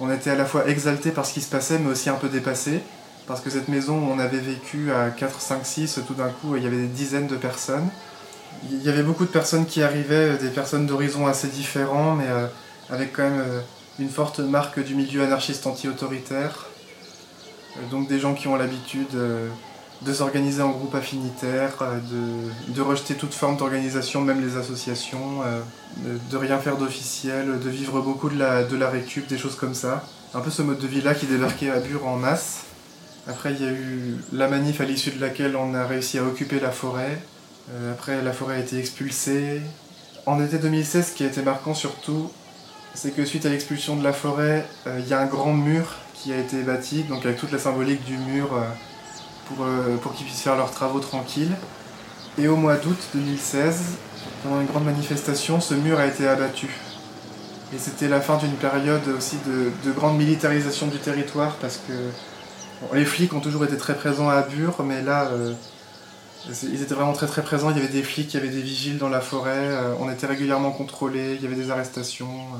[0.00, 2.28] on était à la fois exaltés par ce qui se passait, mais aussi un peu
[2.28, 2.80] dépassés.
[3.26, 6.56] Parce que cette maison où on avait vécu à 4, 5, 6, tout d'un coup,
[6.56, 7.88] il y avait des dizaines de personnes.
[8.70, 12.46] Il y avait beaucoup de personnes qui arrivaient, des personnes d'horizons assez différents, mais euh,
[12.90, 13.60] avec quand même euh,
[13.98, 16.66] une forte marque du milieu anarchiste anti-autoritaire.
[17.76, 19.16] Euh, donc des gens qui ont l'habitude
[20.02, 21.72] de s'organiser en groupe affinitaire,
[22.68, 25.40] de, rejeter toute forme d'organisation, même les associations,
[26.30, 29.74] de, rien faire d'officiel, de vivre beaucoup de la, de la récup, des choses comme
[29.74, 30.04] ça.
[30.34, 32.64] Un peu ce mode de vie-là qui débarquait à Bure en masse.
[33.26, 36.24] Après, il y a eu la manif à l'issue de laquelle on a réussi à
[36.24, 37.18] occuper la forêt.
[37.72, 39.62] Euh, après, la forêt a été expulsée.
[40.26, 42.30] En été 2016, ce qui a été marquant surtout,
[42.92, 45.86] c'est que suite à l'expulsion de la forêt, euh, il y a un grand mur
[46.12, 48.60] qui a été bâti, donc avec toute la symbolique du mur euh,
[49.46, 49.66] pour,
[50.02, 51.56] pour qu'ils puissent faire leurs travaux tranquilles.
[52.36, 53.82] Et au mois d'août 2016,
[54.42, 56.68] pendant une grande manifestation, ce mur a été abattu.
[57.74, 61.92] Et c'était la fin d'une période aussi de, de grande militarisation du territoire parce que
[62.92, 65.54] les flics ont toujours été très présents à Bure, mais là, euh,
[66.62, 67.70] ils étaient vraiment très très présents.
[67.70, 70.10] Il y avait des flics, il y avait des vigiles dans la forêt, euh, on
[70.10, 72.38] était régulièrement contrôlés, il y avait des arrestations.
[72.54, 72.58] Euh.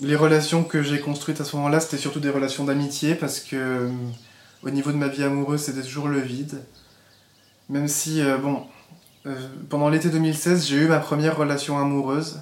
[0.00, 3.90] Les relations que j'ai construites à ce moment-là, c'était surtout des relations d'amitié parce que
[4.62, 6.62] au niveau de ma vie amoureuse, c'était toujours le vide.
[7.68, 8.66] Même si, bon,
[9.68, 12.40] pendant l'été 2016, j'ai eu ma première relation amoureuse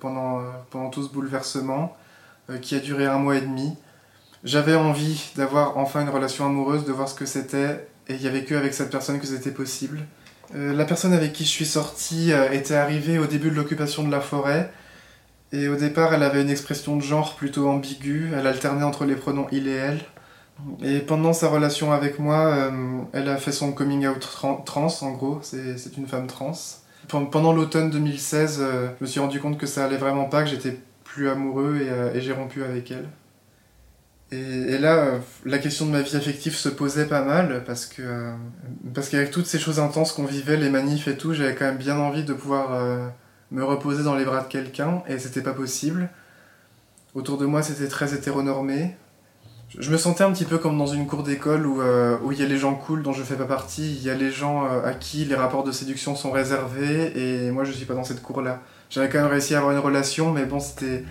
[0.00, 1.96] pendant, pendant tout ce bouleversement.
[2.50, 3.76] Euh, qui a duré un mois et demi.
[4.42, 8.26] J'avais envie d'avoir enfin une relation amoureuse, de voir ce que c'était, et il n'y
[8.26, 10.00] avait que avec cette personne que c'était possible.
[10.56, 14.02] Euh, la personne avec qui je suis sorti euh, était arrivée au début de l'occupation
[14.02, 14.72] de la forêt,
[15.52, 19.14] et au départ elle avait une expression de genre plutôt ambiguë, elle alternait entre les
[19.14, 20.00] pronoms il et elle.
[20.82, 22.70] Et pendant sa relation avec moi,
[23.12, 24.20] elle a fait son coming out
[24.64, 26.52] trans en gros, c'est une femme trans.
[27.08, 30.78] Pendant l'automne 2016, je me suis rendu compte que ça allait vraiment pas, que j'étais
[31.04, 33.08] plus amoureux euh, et, j'ai rompu avec elle.
[34.30, 38.02] Et, là, euh, la question de ma vie affective se posait pas mal parce que
[38.02, 38.32] euh,
[38.94, 41.76] parce qu'avec toutes ces choses intenses qu'on vivait, les manifs et tout, j'avais quand même
[41.76, 43.12] bien envie de pouvoir
[43.50, 46.08] me reposer dans les bras de quelqu'un et c'était pas possible.
[47.14, 48.96] Autour de moi, c'était très hétéronormé.
[49.78, 51.82] Je me sentais un petit peu comme dans une cour d'école où
[52.24, 54.14] où il y a les gens cool dont je fais pas partie, il y a
[54.14, 57.94] les gens à qui les rapports de séduction sont réservés et moi je suis pas
[57.94, 58.62] dans cette cour là.
[58.92, 61.02] J'avais quand même réussi à avoir une relation, mais bon, c'était.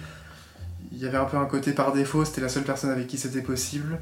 [0.91, 3.17] Il y avait un peu un côté par défaut, c'était la seule personne avec qui
[3.17, 3.99] c'était possible.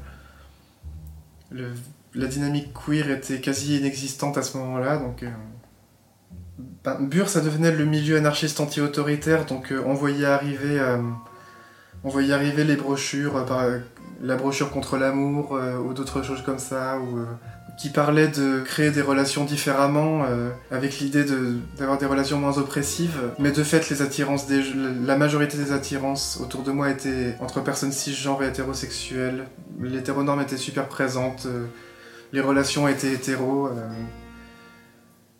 [1.50, 5.22] La dynamique queer était quasi inexistante à ce moment-là, donc.
[5.22, 5.30] Euh,
[6.84, 10.78] ben, ça devenait le milieu anarchiste anti-autoritaire, donc euh, on voyait arriver.
[10.78, 10.98] Euh,
[12.04, 13.46] on voyait arriver les brochures,
[14.20, 16.98] la brochure contre l'amour, ou d'autres choses comme ça,
[17.78, 21.24] qui parlait de créer des relations différemment, euh, avec l'idée
[21.78, 23.18] d'avoir des relations moins oppressives.
[23.38, 27.92] Mais de fait, les attirances la majorité des attirances autour de moi étaient entre personnes
[27.92, 29.46] cisgenres et hétérosexuelles.
[29.80, 31.66] L'hétéronorme était super présente, euh,
[32.32, 33.68] les relations étaient hétéros.
[33.68, 33.88] Euh,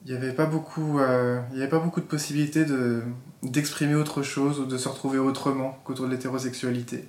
[0.07, 2.65] il n'y avait pas beaucoup, avait pas beaucoup de possibilités
[3.43, 7.07] d'exprimer autre chose ou de se retrouver autrement qu'autour de l'hétérosexualité.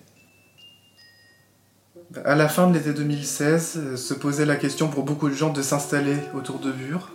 [2.25, 5.49] À la fin de l'été 2016, euh, se posait la question pour beaucoup de gens
[5.49, 7.09] de s'installer autour de Bure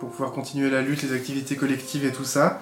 [0.00, 2.60] pour pouvoir continuer la lutte, les activités collectives et tout ça.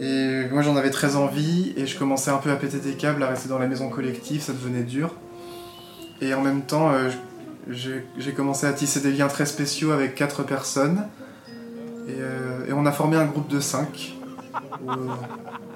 [0.00, 3.22] Et moi j'en avais très envie et je commençais un peu à péter des câbles,
[3.22, 5.14] à rester dans la maison collective, ça devenait dur.
[6.20, 7.10] Et en même temps, euh,
[7.68, 11.06] j'ai commencé à tisser des liens très spéciaux avec quatre personnes.
[12.08, 14.16] Et, euh, et on a formé un groupe de cinq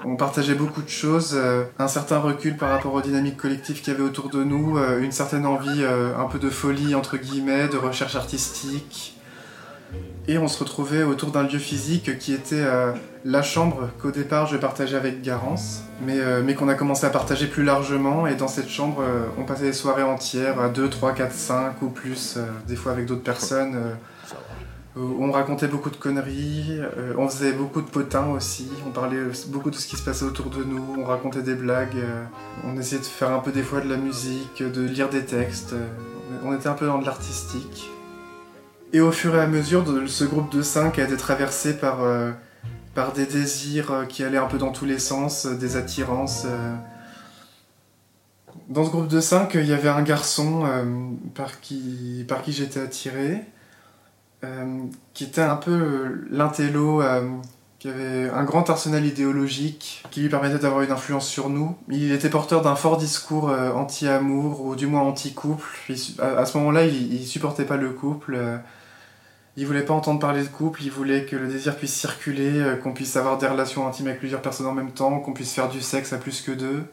[0.05, 3.93] on partageait beaucoup de choses, euh, un certain recul par rapport aux dynamiques collectives qu'il
[3.93, 7.17] y avait autour de nous, euh, une certaine envie, euh, un peu de folie entre
[7.17, 9.17] guillemets, de recherche artistique.
[10.27, 12.65] Et on se retrouvait autour d'un lieu physique qui était
[13.23, 17.45] la chambre qu'au départ je partageais avec Garance, mais, mais qu'on a commencé à partager
[17.45, 18.25] plus largement.
[18.25, 19.03] Et dans cette chambre,
[19.37, 23.05] on passait des soirées entières à 2, 3, 4, 5 ou plus, des fois avec
[23.05, 23.77] d'autres personnes
[24.97, 29.69] on racontait beaucoup de conneries, euh, on faisait beaucoup de potins aussi, on parlait beaucoup
[29.69, 32.23] de ce qui se passait autour de nous, on racontait des blagues, euh,
[32.63, 35.73] on essayait de faire un peu des fois de la musique, de lire des textes,
[35.73, 35.87] euh,
[36.45, 37.89] on était un peu dans de l'artistique.
[38.93, 41.97] Et au fur et à mesure, ce groupe de cinq a été traversé par,
[42.93, 46.45] par des désirs qui allaient un peu dans tous les sens, des attirances.
[48.69, 50.63] Dans ce groupe de cinq, il y avait un garçon
[51.33, 53.43] par qui, par qui j'étais attiré.
[54.45, 57.29] Euh, qui était un peu euh, l'intello, euh,
[57.79, 61.75] qui avait un grand arsenal idéologique qui lui permettait d'avoir une influence sur nous.
[61.89, 65.65] Il était porteur d'un fort discours anti-amour, ou du moins anti-couple.
[66.19, 68.39] À, ce moment-là, il, supportait pas le couple.
[69.55, 72.93] il voulait pas entendre parler de couple, il voulait que le désir puisse circuler, qu'on
[72.93, 75.81] puisse avoir des relations intimes avec plusieurs personnes en même temps, qu'on puisse faire du
[75.81, 76.85] sexe à plus que deux.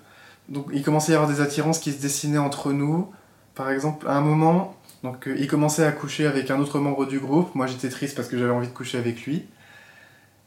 [0.49, 3.11] Donc il commençait à y avoir des attirances qui se dessinaient entre nous.
[3.55, 7.07] Par exemple, à un moment, donc euh, il commençait à coucher avec un autre membre
[7.07, 7.55] du groupe.
[7.55, 9.45] Moi j'étais triste parce que j'avais envie de coucher avec lui.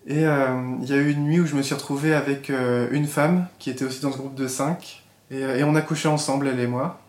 [0.07, 2.87] Et euh, il y a eu une nuit où je me suis retrouvé avec euh,
[2.91, 5.03] une femme qui était aussi dans ce groupe de 5.
[5.31, 7.01] Et, on a couché ensemble, elle et moi.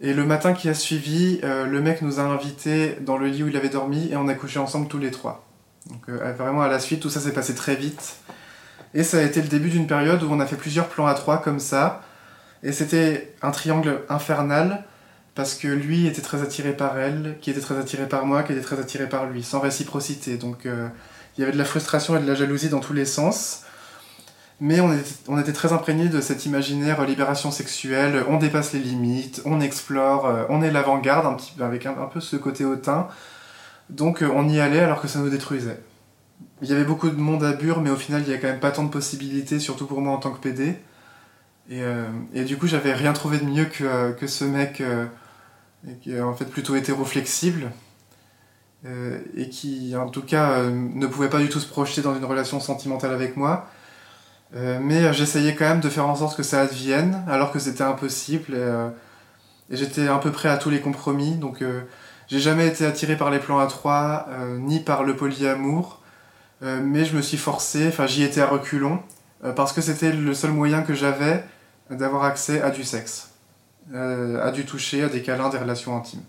[0.00, 3.48] Et le matin qui a suivi, le mec nous a invités dans le lit où
[3.48, 5.44] il avait dormi et on a couché ensemble tous les trois.
[5.90, 8.18] Donc vraiment à la suite, tout ça s'est passé très vite.
[8.94, 11.14] Et ça a été le début d'une période où on a fait plusieurs plans à
[11.14, 12.02] trois comme ça.
[12.62, 14.84] Et c'était un triangle infernal
[15.36, 18.52] parce que lui était très attiré par elle, qui était très attiré par moi, qui
[18.52, 20.38] était très attiré par lui, sans réciprocité.
[20.38, 20.88] Donc euh,
[21.36, 23.62] il y avait de la frustration et de la jalousie dans tous les sens.
[24.58, 29.42] Mais on était, très imprégné de cet imaginaire euh, libération sexuelle, on dépasse les limites,
[29.44, 33.08] on explore, euh, on est l'avant-garde, un petit, avec un, peu ce côté hautain.
[33.90, 35.82] Donc on y allait alors que ça nous détruisait.
[36.62, 38.48] Il y avait beaucoup de monde à Bure, mais au final il n'y a quand
[38.48, 40.76] même pas tant de possibilités, surtout pour moi en tant que PD.
[41.70, 41.82] Et,
[42.34, 44.82] et du coup j'avais rien trouvé de mieux que, que ce mec
[45.88, 47.70] et qui est en fait plutôt hétéroflexible,
[48.84, 52.14] euh, et qui en tout cas euh, ne pouvait pas du tout se projeter dans
[52.14, 53.68] une relation sentimentale avec moi.
[54.54, 57.82] Euh, mais j'essayais quand même de faire en sorte que ça advienne, alors que c'était
[57.82, 58.56] impossible,
[59.70, 61.64] et, j'étais un peu prêt à tous les compromis, donc
[62.28, 66.00] j'ai jamais été attiré par les plans à trois, ni par le polyamour,
[66.62, 69.02] mais je me suis forcé, enfin j'y étais à reculons,
[69.56, 71.44] parce que c'était le seul moyen que j'avais
[71.90, 73.35] d'avoir accès à du sexe.
[73.94, 76.22] Euh, a dû toucher à des câlins, des relations intimes.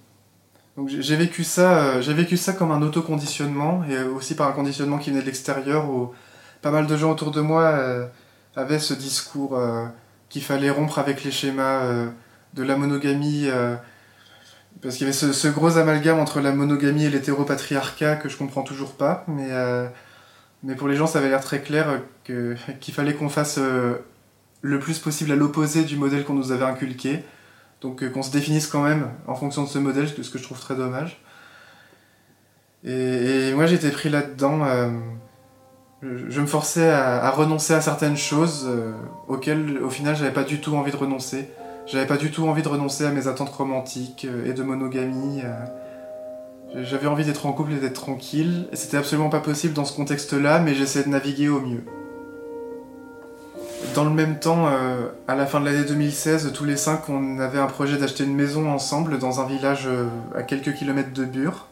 [0.76, 4.52] Donc j'ai vécu ça, euh, j'ai vécu ça comme un autoconditionnement et aussi par un
[4.52, 6.14] conditionnement qui venait de l'extérieur où
[6.62, 8.06] pas mal de gens autour de moi euh,
[8.56, 9.60] avaient ce discours
[10.30, 11.82] qu'il fallait rompre avec les schémas
[12.54, 13.48] de la monogamie
[14.82, 18.64] parce qu'il y avait ce, gros amalgame entre la monogamie et l'hétéropatriarcat que je comprends
[18.64, 19.50] toujours pas mais
[20.64, 23.60] mais pour les gens ça avait l'air très clair qu'il fallait qu'on fasse
[24.62, 27.24] le plus possible à l'opposé du modèle qu'on nous avait inculqué
[27.82, 30.44] donc euh, qu'on se définisse quand même en fonction de ce modèle, ce que je
[30.44, 31.22] trouve très dommage.
[32.84, 34.64] Et, moi j'étais pris là-dedans.
[34.66, 34.90] Euh,
[36.02, 38.94] je, me forçais à, renoncer à certaines choses euh,
[39.28, 41.50] auxquelles au final j'avais pas du tout envie de renoncer.
[41.88, 45.42] J'avais pas du tout envie de renoncer à mes attentes romantiques et de monogamie.
[46.76, 48.68] J'avais envie d'être en couple et d'être tranquille.
[48.74, 51.86] Et c'était absolument pas possible dans ce contexte-là, mais j'essayais de naviguer au mieux.
[53.98, 57.40] Dans le même temps, euh, à la fin de l'année 2016, tous les cinq, on
[57.40, 60.06] avait un projet d'acheter une maison ensemble dans un village euh,
[60.36, 61.66] à quelques kilomètres de Bure.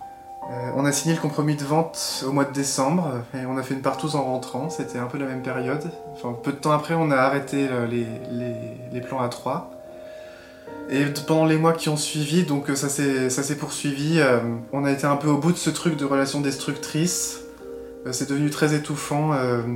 [0.52, 3.62] Euh, on a signé le compromis de vente au mois de décembre et on a
[3.62, 5.84] fait une partouze en rentrant, c'était un peu la même période.
[6.42, 9.70] Peu de temps après, on a arrêté les, plans à trois.
[10.90, 14.20] Et pendant les mois qui ont suivi, donc ça s'est poursuivi,
[14.74, 17.42] on a été un peu au bout de ce truc de relation destructrice.
[18.10, 19.34] c'est devenu très étouffant,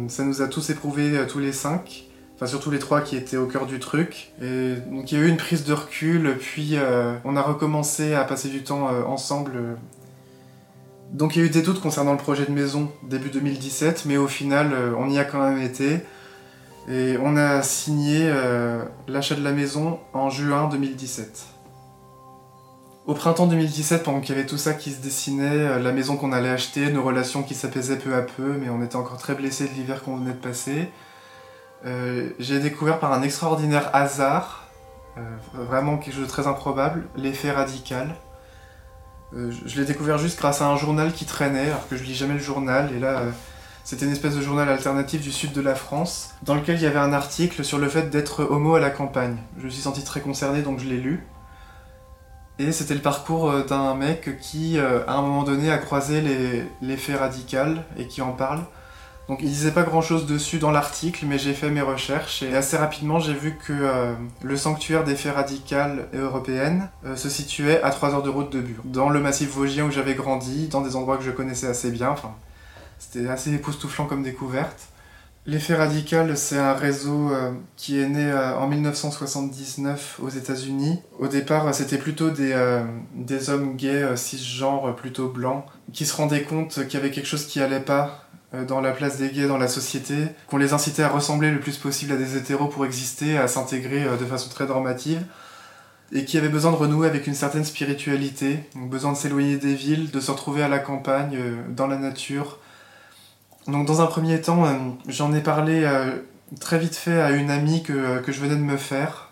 [0.08, 2.09] ça nous a tous éprouvés tous les cinq
[2.40, 4.32] enfin surtout les trois qui étaient au cœur du truc.
[4.40, 8.24] Donc il y a eu une prise de recul, puis euh, on a recommencé à
[8.24, 9.78] passer du temps euh, ensemble.
[11.12, 14.16] Donc il y a eu des doutes concernant le projet de maison début 2017, mais
[14.16, 16.00] au final euh, on y a quand même été.
[16.88, 18.34] Et on a signé
[19.08, 21.46] l'achat de la maison en juin 2017.
[23.06, 26.32] Au printemps 2017, pendant qu'il y avait tout ça qui se dessinait, la maison qu'on
[26.32, 29.68] allait acheter, nos relations qui s'apaisaient peu à peu, mais on était encore très blessés
[29.68, 30.90] de l'hiver qu'on venait de passer.
[31.86, 34.66] Euh, j'ai découvert par un extraordinaire hasard,
[35.18, 35.22] euh,
[35.54, 38.16] vraiment quelque chose de très improbable, l'effet radical.
[39.34, 42.16] Euh, je l'ai découvert juste grâce à un journal qui traînait, alors que je lis
[42.16, 43.22] jamais le journal, et là,
[43.84, 46.88] c'était une espèce de journal alternatif du sud de la France, dans lequel il y
[46.88, 49.38] avait un article sur le fait d'être homo à la campagne.
[49.58, 51.26] Je me suis senti très concerné, donc je l'ai lu.
[52.58, 56.22] Et c'était le parcours d'un mec qui, à un moment donné, a croisé
[56.82, 58.60] l'effet radical et qui en parle.
[59.30, 62.56] Donc il disait pas grand chose dessus dans l'article, mais j'ai fait mes recherches et
[62.56, 67.80] assez rapidement j'ai vu que euh, le sanctuaire des faits radicales européennes euh, se situait
[67.84, 70.82] à 3 heures de route de Bure, dans le massif vosgien où j'avais grandi, dans
[70.82, 72.10] des endroits que je connaissais assez bien.
[72.10, 72.34] Enfin,
[72.98, 74.88] c'était assez époustouflant comme découverte.
[75.46, 81.02] L'effet radical, c'est un réseau euh, qui est né en 1979 aux États-Unis.
[81.20, 82.84] Au départ, c'était plutôt des,
[83.16, 87.46] des hommes gays cisgenres, plutôt blancs, qui se rendaient compte qu'il y avait quelque chose
[87.46, 90.16] qui allait pas dans la place des gays dans la société,
[90.48, 94.04] qu'on les incitait à ressembler le plus possible à des hétéros pour exister, à s'intégrer
[94.04, 95.24] euh, de façon très normative,
[96.12, 100.10] et qui avaient besoin de renouer avec une certaine spiritualité, besoin de s'éloigner des villes,
[100.10, 102.58] de se retrouver à la campagne, euh, dans la nature.
[103.68, 104.66] Donc dans un premier temps,
[105.08, 105.88] j'en ai parlé
[106.60, 109.29] très vite fait à une amie que, que je venais de me faire,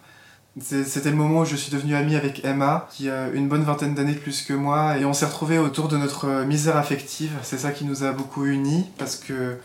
[0.59, 3.93] c'était le moment où je suis devenu ami avec Emma, qui a une bonne vingtaine
[3.93, 7.31] d'années plus que moi, et on s'est retrouvés autour de notre euh, misère affective.
[7.43, 9.57] C'est ça qui nous a beaucoup unis, parce que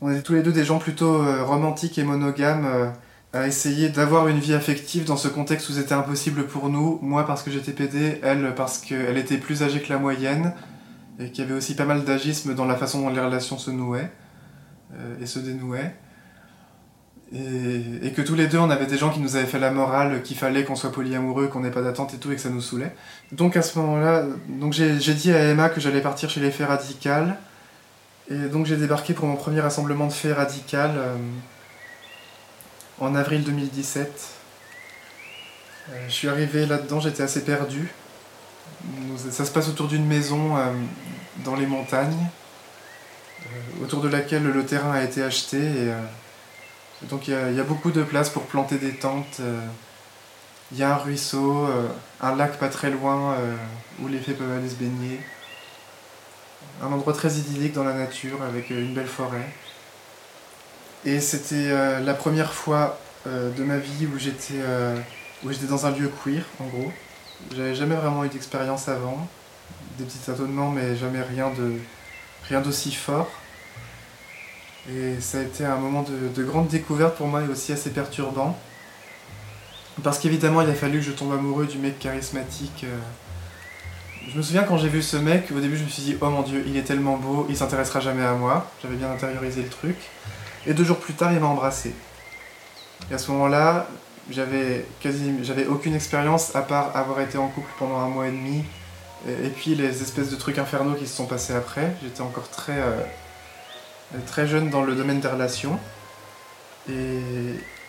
[0.00, 2.90] on était tous les deux des gens plutôt euh, romantiques et monogames, euh,
[3.32, 6.98] à essayer d'avoir une vie affective dans ce contexte où c'était impossible pour nous.
[7.02, 10.52] Moi parce que j'étais PD, elle parce qu'elle était plus âgée que la moyenne,
[11.18, 13.70] et qu'il y avait aussi pas mal d'agisme dans la façon dont les relations se
[13.70, 14.10] nouaient
[15.20, 15.94] et se dénouaient.
[17.34, 20.22] Et, que tous les deux, on avait des gens qui nous avaient fait la morale
[20.22, 22.60] qu'il fallait qu'on soit polyamoureux, qu'on n'ait pas d'attente et tout, et que ça nous
[22.60, 22.94] saoulait.
[23.32, 26.68] Donc à ce moment-là, donc j'ai dit à Emma que j'allais partir chez les Faits
[26.68, 27.36] Radicales.
[28.30, 31.16] Et donc j'ai débarqué pour mon premier rassemblement de Faits Radicales euh,
[33.00, 34.28] en avril 2017.
[35.90, 37.90] Euh, je suis arrivé là-dedans, j'étais assez perdu.
[39.30, 40.72] Ça se passe autour d'une maison euh,
[41.44, 42.28] dans les montagnes,
[43.82, 45.58] autour de laquelle le terrain a été acheté.
[45.58, 45.92] Et,
[47.08, 49.38] donc il y, a beaucoup de place pour planter des tentes.
[49.40, 49.60] Euh,
[50.72, 51.88] il y a un ruisseau, euh,
[52.20, 53.54] un lac pas très loin euh,
[54.00, 55.20] où les fées peuvent aller se baigner.
[56.82, 59.48] Un endroit très idyllique dans la nature avec une belle forêt.
[61.04, 64.60] Et c'était la première fois de ma vie où j'étais
[65.44, 66.92] où dans un lieu queer en gros.
[67.54, 69.28] J'avais jamais vraiment eu d'expérience avant,
[69.98, 71.74] des petits tâtonnements mais jamais rien de
[72.48, 73.30] rien d'aussi fort.
[74.90, 78.58] Et ça a été un moment de, grande découverte pour moi et aussi assez perturbant.
[80.02, 82.84] Parce qu'évidemment, il a fallu que je tombe amoureux du mec charismatique.
[82.84, 82.98] Euh.
[84.28, 86.30] Je me souviens quand j'ai vu ce mec, au début je me suis dit, oh
[86.30, 88.70] mon dieu, il est tellement beau, il s'intéressera jamais à moi.
[88.82, 89.96] J'avais bien intériorisé le truc.
[90.66, 91.94] Et deux jours plus tard, il m'a embrassé.
[93.10, 93.86] Et à ce moment-là,
[94.30, 98.32] j'avais quasi, j'avais aucune expérience à part avoir été en couple pendant un mois et
[98.32, 98.64] demi.
[99.28, 101.94] Et, puis les espèces de trucs infernaux qui se sont passés après.
[102.02, 103.00] J'étais encore très, euh,
[104.26, 105.78] très jeune dans le domaine des relations.
[106.88, 107.20] Et,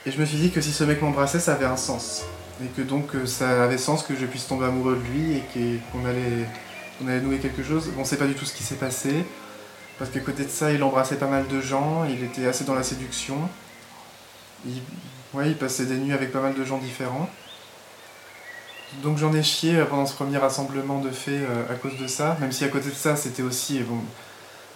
[0.05, 2.23] je me suis dit que si ce mec m'embrassait, ça avait un sens.
[2.63, 5.79] Et que donc euh, ça avait sens que je puisse tomber amoureux de lui et
[5.91, 6.45] qu'on allait,
[7.01, 7.91] allait nouer quelque chose.
[7.97, 9.25] On sait pas du tout ce qui s'est passé.
[9.97, 12.75] Parce que côté de ça, il embrassait pas mal de gens, il était assez dans
[12.75, 13.37] la séduction.
[14.65, 14.81] Il,
[15.33, 17.29] ouais, il passait des nuits avec pas mal de gens différents.
[19.03, 22.37] Donc j'en ai chié pendant ce premier rassemblement de faits euh, à cause de ça,
[22.39, 23.81] même si à côté de ça, c'était aussi,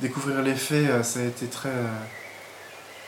[0.01, 1.69] découvrir les faits, euh, ça a été très.
[1.69, 1.87] Euh,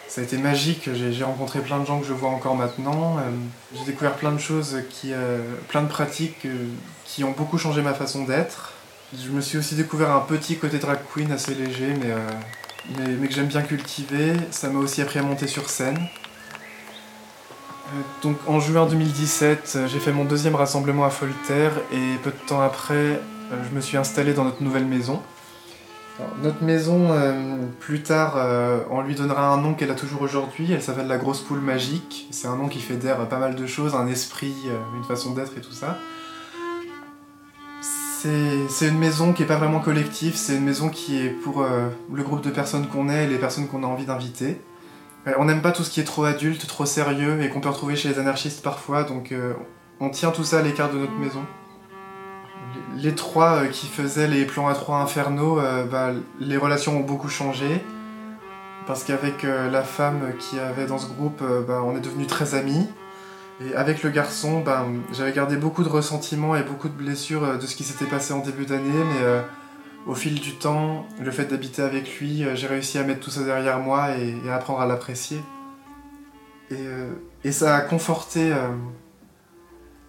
[0.08, 0.90] ça a été magique.
[0.94, 3.18] J'ai rencontré plein de gens que je vois encore maintenant.
[3.18, 3.22] Euh,
[3.74, 4.78] j'ai découvert plein de choses,
[5.70, 6.46] plein de pratiques
[7.06, 8.74] qui ont beaucoup changé ma façon d'être.
[9.18, 12.14] Je me suis aussi découvert un petit côté drag queen assez léger, mais,
[12.98, 14.34] mais, mais que j'aime bien cultiver.
[14.52, 15.98] Ça m'a aussi appris à monter sur scène.
[18.22, 22.60] Donc en juin 2017, j'ai fait mon deuxième rassemblement à Folter et peu de temps
[22.60, 25.22] après, je me suis installé dans notre nouvelle maison.
[26.42, 30.72] Notre maison, euh, plus tard, euh, on lui donnera un nom qu'elle a toujours aujourd'hui.
[30.72, 32.28] Elle s'appelle la grosse poule magique.
[32.32, 35.58] C'est un nom qui fédère pas mal de choses, un esprit, euh, une façon d'être
[35.58, 35.98] et tout ça.
[38.22, 42.22] C'est une maison qui est pas vraiment collective, c'est une maison qui est pour le
[42.22, 44.62] groupe de personnes qu'on est et les personnes qu'on a envie d'inviter.
[45.40, 47.96] on n'aime pas tout ce qui est trop adulte, trop sérieux et qu'on peut retrouver
[47.96, 49.34] chez les anarchistes parfois, donc
[50.00, 51.44] on tient tout ça à l'écart de notre maison
[52.96, 57.02] les trois euh, qui faisaient les plans à trois infernaux, euh, bah, les relations ont
[57.04, 57.84] beaucoup changé.
[58.88, 62.56] Parce qu'avec euh, la femme qui avait dans ce groupe, bah, on est devenus très
[62.56, 62.88] amis.
[63.64, 67.66] Et avec le garçon, bah, j'avais gardé beaucoup de ressentiments et beaucoup de blessures de
[67.68, 69.42] ce qui s'était passé en début d'année, mais
[70.08, 73.44] au fil du temps, le fait d'habiter avec lui, j'ai réussi à mettre tout ça
[73.44, 75.38] derrière moi et, à apprendre à l'apprécier.
[76.72, 78.52] et, ça a conforté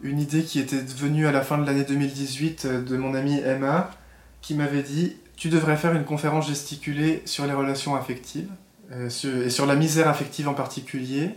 [0.03, 3.41] une idée qui était venue à la fin de l'année 2018 euh, de mon amie
[3.41, 3.91] Emma,
[4.41, 8.51] qui m'avait dit Tu devrais faire une conférence gesticulée sur les relations affectives,
[8.91, 9.09] euh,
[9.47, 11.31] et sur la misère affective en particulier.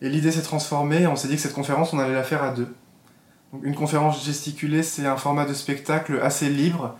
[0.00, 2.52] Et l'idée s'est transformée, on s'est dit que cette conférence, on allait la faire à
[2.52, 2.72] deux.
[3.62, 6.96] une conférence gesticulée, c'est un format de spectacle assez libre.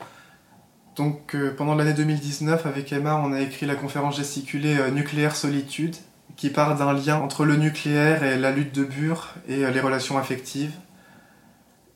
[0.97, 5.97] Donc euh, pendant l'année 2019, avec Emma, on a écrit la conférence gesticulée Nucléaire Solitude,
[6.37, 10.19] qui part d'un lien entre le nucléaire et la lutte de Bure et les relations
[10.19, 10.73] affectives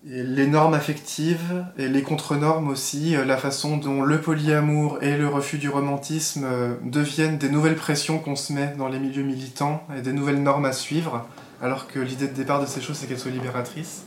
[0.05, 5.29] les normes affectives et les contre-normes aussi, euh, la façon dont le polyamour et le
[5.29, 9.87] refus du romantisme euh, deviennent des nouvelles pressions qu'on se met dans les milieux militants
[9.97, 11.27] et des nouvelles normes à suivre,
[11.63, 14.03] alors que l'idée de départ de ces choses c'est qu'elles soient libératrices.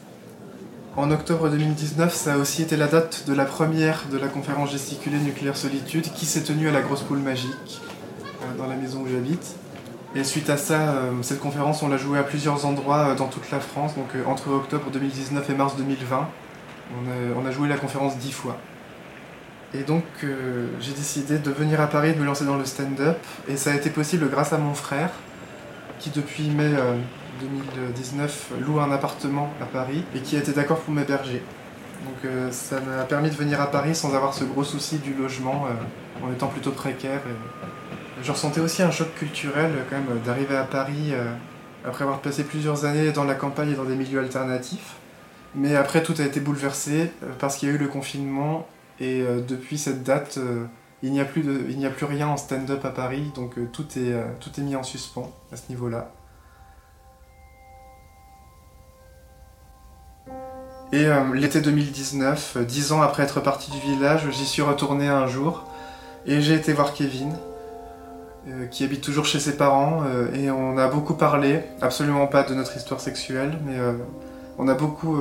[0.98, 4.72] En octobre 2019, ça a aussi été la date de la première de la conférence
[4.72, 7.82] gesticulée Nucléaire Solitude qui s'est tenue à la Grosse Poule Magique,
[8.26, 9.56] euh, dans la maison où j'habite.
[10.16, 13.28] Et suite à ça, euh, cette conférence, on l'a jouée à plusieurs endroits euh, dans
[13.28, 16.30] toute la France, donc euh, entre octobre 2019 et mars 2020.
[17.36, 18.58] On a, joué la conférence dix fois.
[19.74, 20.04] Et donc
[20.80, 23.76] j'ai décidé de venir à Paris, de me lancer dans le stand-up, et ça a
[23.76, 25.10] été possible grâce à mon frère,
[25.98, 26.70] qui depuis mai
[27.42, 31.42] 2019 loue un appartement à Paris, et qui a été d'accord pour m'héberger.
[32.06, 35.66] Donc ça m'a permis de venir à Paris sans avoir ce gros souci du logement,
[36.24, 37.22] en étant plutôt précaire.
[38.22, 41.34] Je ressentais aussi un choc culturel quand même d'arriver à Paris euh,
[41.84, 44.96] après avoir passé plusieurs années dans la campagne et dans des milieux alternatifs.
[45.54, 48.68] Mais après tout a été bouleversé euh, parce qu'il y a eu le confinement
[49.02, 50.40] et euh, depuis cette date
[51.04, 53.56] il n'y a plus de, il n'y a plus rien en stand-up à Paris donc
[53.74, 56.12] tout est tout est mis en suspens à ce niveau-là.
[60.94, 65.66] Et l'été 2019, dix ans après être parti du village, j'y suis retourné un jour
[66.26, 67.36] et j'ai été voir Kevin,
[68.48, 72.44] euh, qui habite toujours chez ses parents euh, et on a beaucoup parlé, absolument pas
[72.44, 73.94] de notre histoire sexuelle, mais euh,
[74.60, 75.18] on a beaucoup,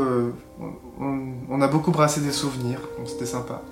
[1.01, 3.62] on, a beaucoup brassé des souvenirs, donc c'était sympa.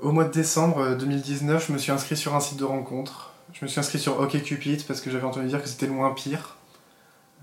[0.00, 3.32] Au mois de décembre 2019, je me suis inscrit sur un site de rencontre.
[3.52, 6.14] Je me suis inscrit sur OkCupid parce que j'avais entendu dire que c'était le moins
[6.14, 6.56] pire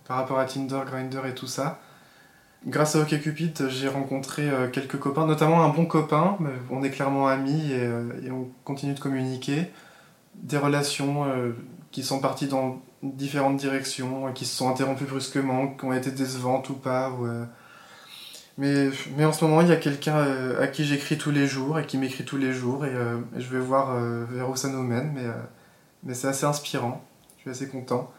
[0.07, 1.81] par rapport à Tinder, Grindr et tout ça.
[2.65, 6.37] Grâce à OkCupid, j'ai rencontré euh, quelques copains, notamment un bon copain.
[6.71, 9.67] On est clairement amis et, euh, on continue de communiquer.
[10.35, 11.51] Des relations euh,
[11.91, 16.69] qui sont parties dans différentes directions, qui se sont interrompues brusquement, qui ont été décevantes
[16.69, 17.11] ou pas.
[18.57, 20.17] Mais, mais en ce moment, il y a quelqu'un
[20.59, 22.91] à qui j'écris tous les jours et qui m'écrit tous les jours et,
[23.37, 23.95] je vais voir
[24.31, 25.11] vers où ça nous mène.
[25.13, 25.25] Mais,
[26.03, 27.03] mais c'est assez inspirant.
[27.37, 28.11] Je suis assez content.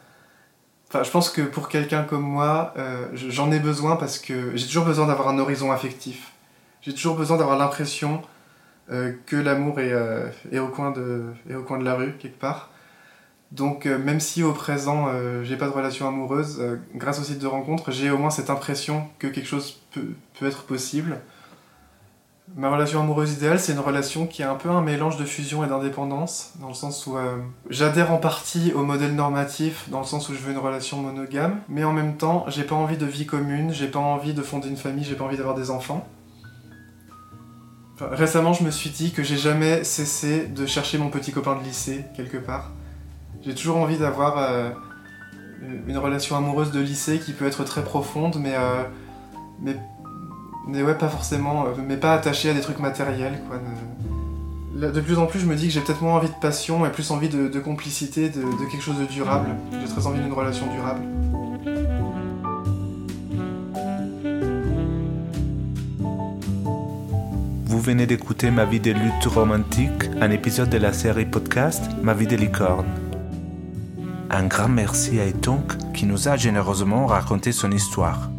[0.94, 4.86] Je pense que pour quelqu'un comme moi, euh, j'en ai besoin parce que j'ai toujours
[4.86, 6.32] besoin d'avoir un horizon affectif.
[6.80, 8.22] J'ai toujours besoin d'avoir l'impression
[8.90, 11.34] euh, que l'amour est, euh, est, au coin de,
[11.82, 12.70] la rue, quelque part.
[13.52, 15.08] Donc, même si au présent,
[15.42, 16.62] j'ai pas de relation amoureuse,
[16.94, 20.64] grâce au site de rencontre, j'ai au moins cette impression que quelque chose peut être
[20.64, 21.18] possible.
[22.56, 25.64] Ma relation amoureuse idéale, c'est une relation qui est un peu un mélange de fusion
[25.64, 27.36] et d'indépendance, dans le sens où euh,
[27.70, 31.60] j'adhère en partie au modèle normatif, dans le sens où je veux une relation monogame,
[31.68, 34.68] mais en même temps, j'ai pas envie de vie commune, j'ai pas envie de fonder
[34.68, 36.08] une famille, j'ai pas envie d'avoir des enfants.
[38.00, 41.62] récemment, je me suis dit que j'ai jamais cessé de chercher mon petit copain de
[41.62, 42.72] lycée, quelque part.
[43.42, 44.70] J'ai toujours envie d'avoir euh,
[45.86, 48.82] une relation amoureuse de lycée qui peut être très profonde, mais, euh,
[49.60, 49.76] mais
[50.68, 53.58] mais ouais, pas forcément, euh, mais pas attaché à des trucs matériels, quoi.
[54.74, 56.90] De, plus en plus, je me dis que j'ai peut-être moins envie de passion et
[56.90, 59.48] plus envie de, complicité, de, quelque chose de durable.
[59.72, 61.00] J'ai très envie d'une relation durable.
[67.64, 72.14] Vous venez d'écouter Ma vie de lutte romantique, un épisode de la série podcast Ma
[72.14, 72.86] vie de licorne.
[74.30, 78.30] Un grand merci à Etonk qui nous a généreusement raconté son histoire.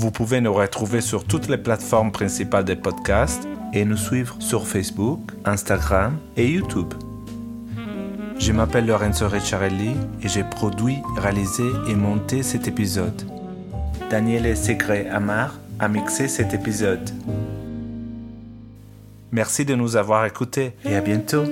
[0.00, 4.66] Vous pouvez nous retrouver sur toutes les plateformes principales des podcasts et nous suivre sur
[4.66, 6.94] Facebook, Instagram et YouTube.
[8.38, 13.26] Je m'appelle Lorenzo Ricciarelli et j'ai produit, réalisé et monté cet épisode.
[14.08, 17.10] Daniele Segre Amar a mixé cet épisode.
[19.32, 21.44] Merci de nous avoir écoutés et à bientôt.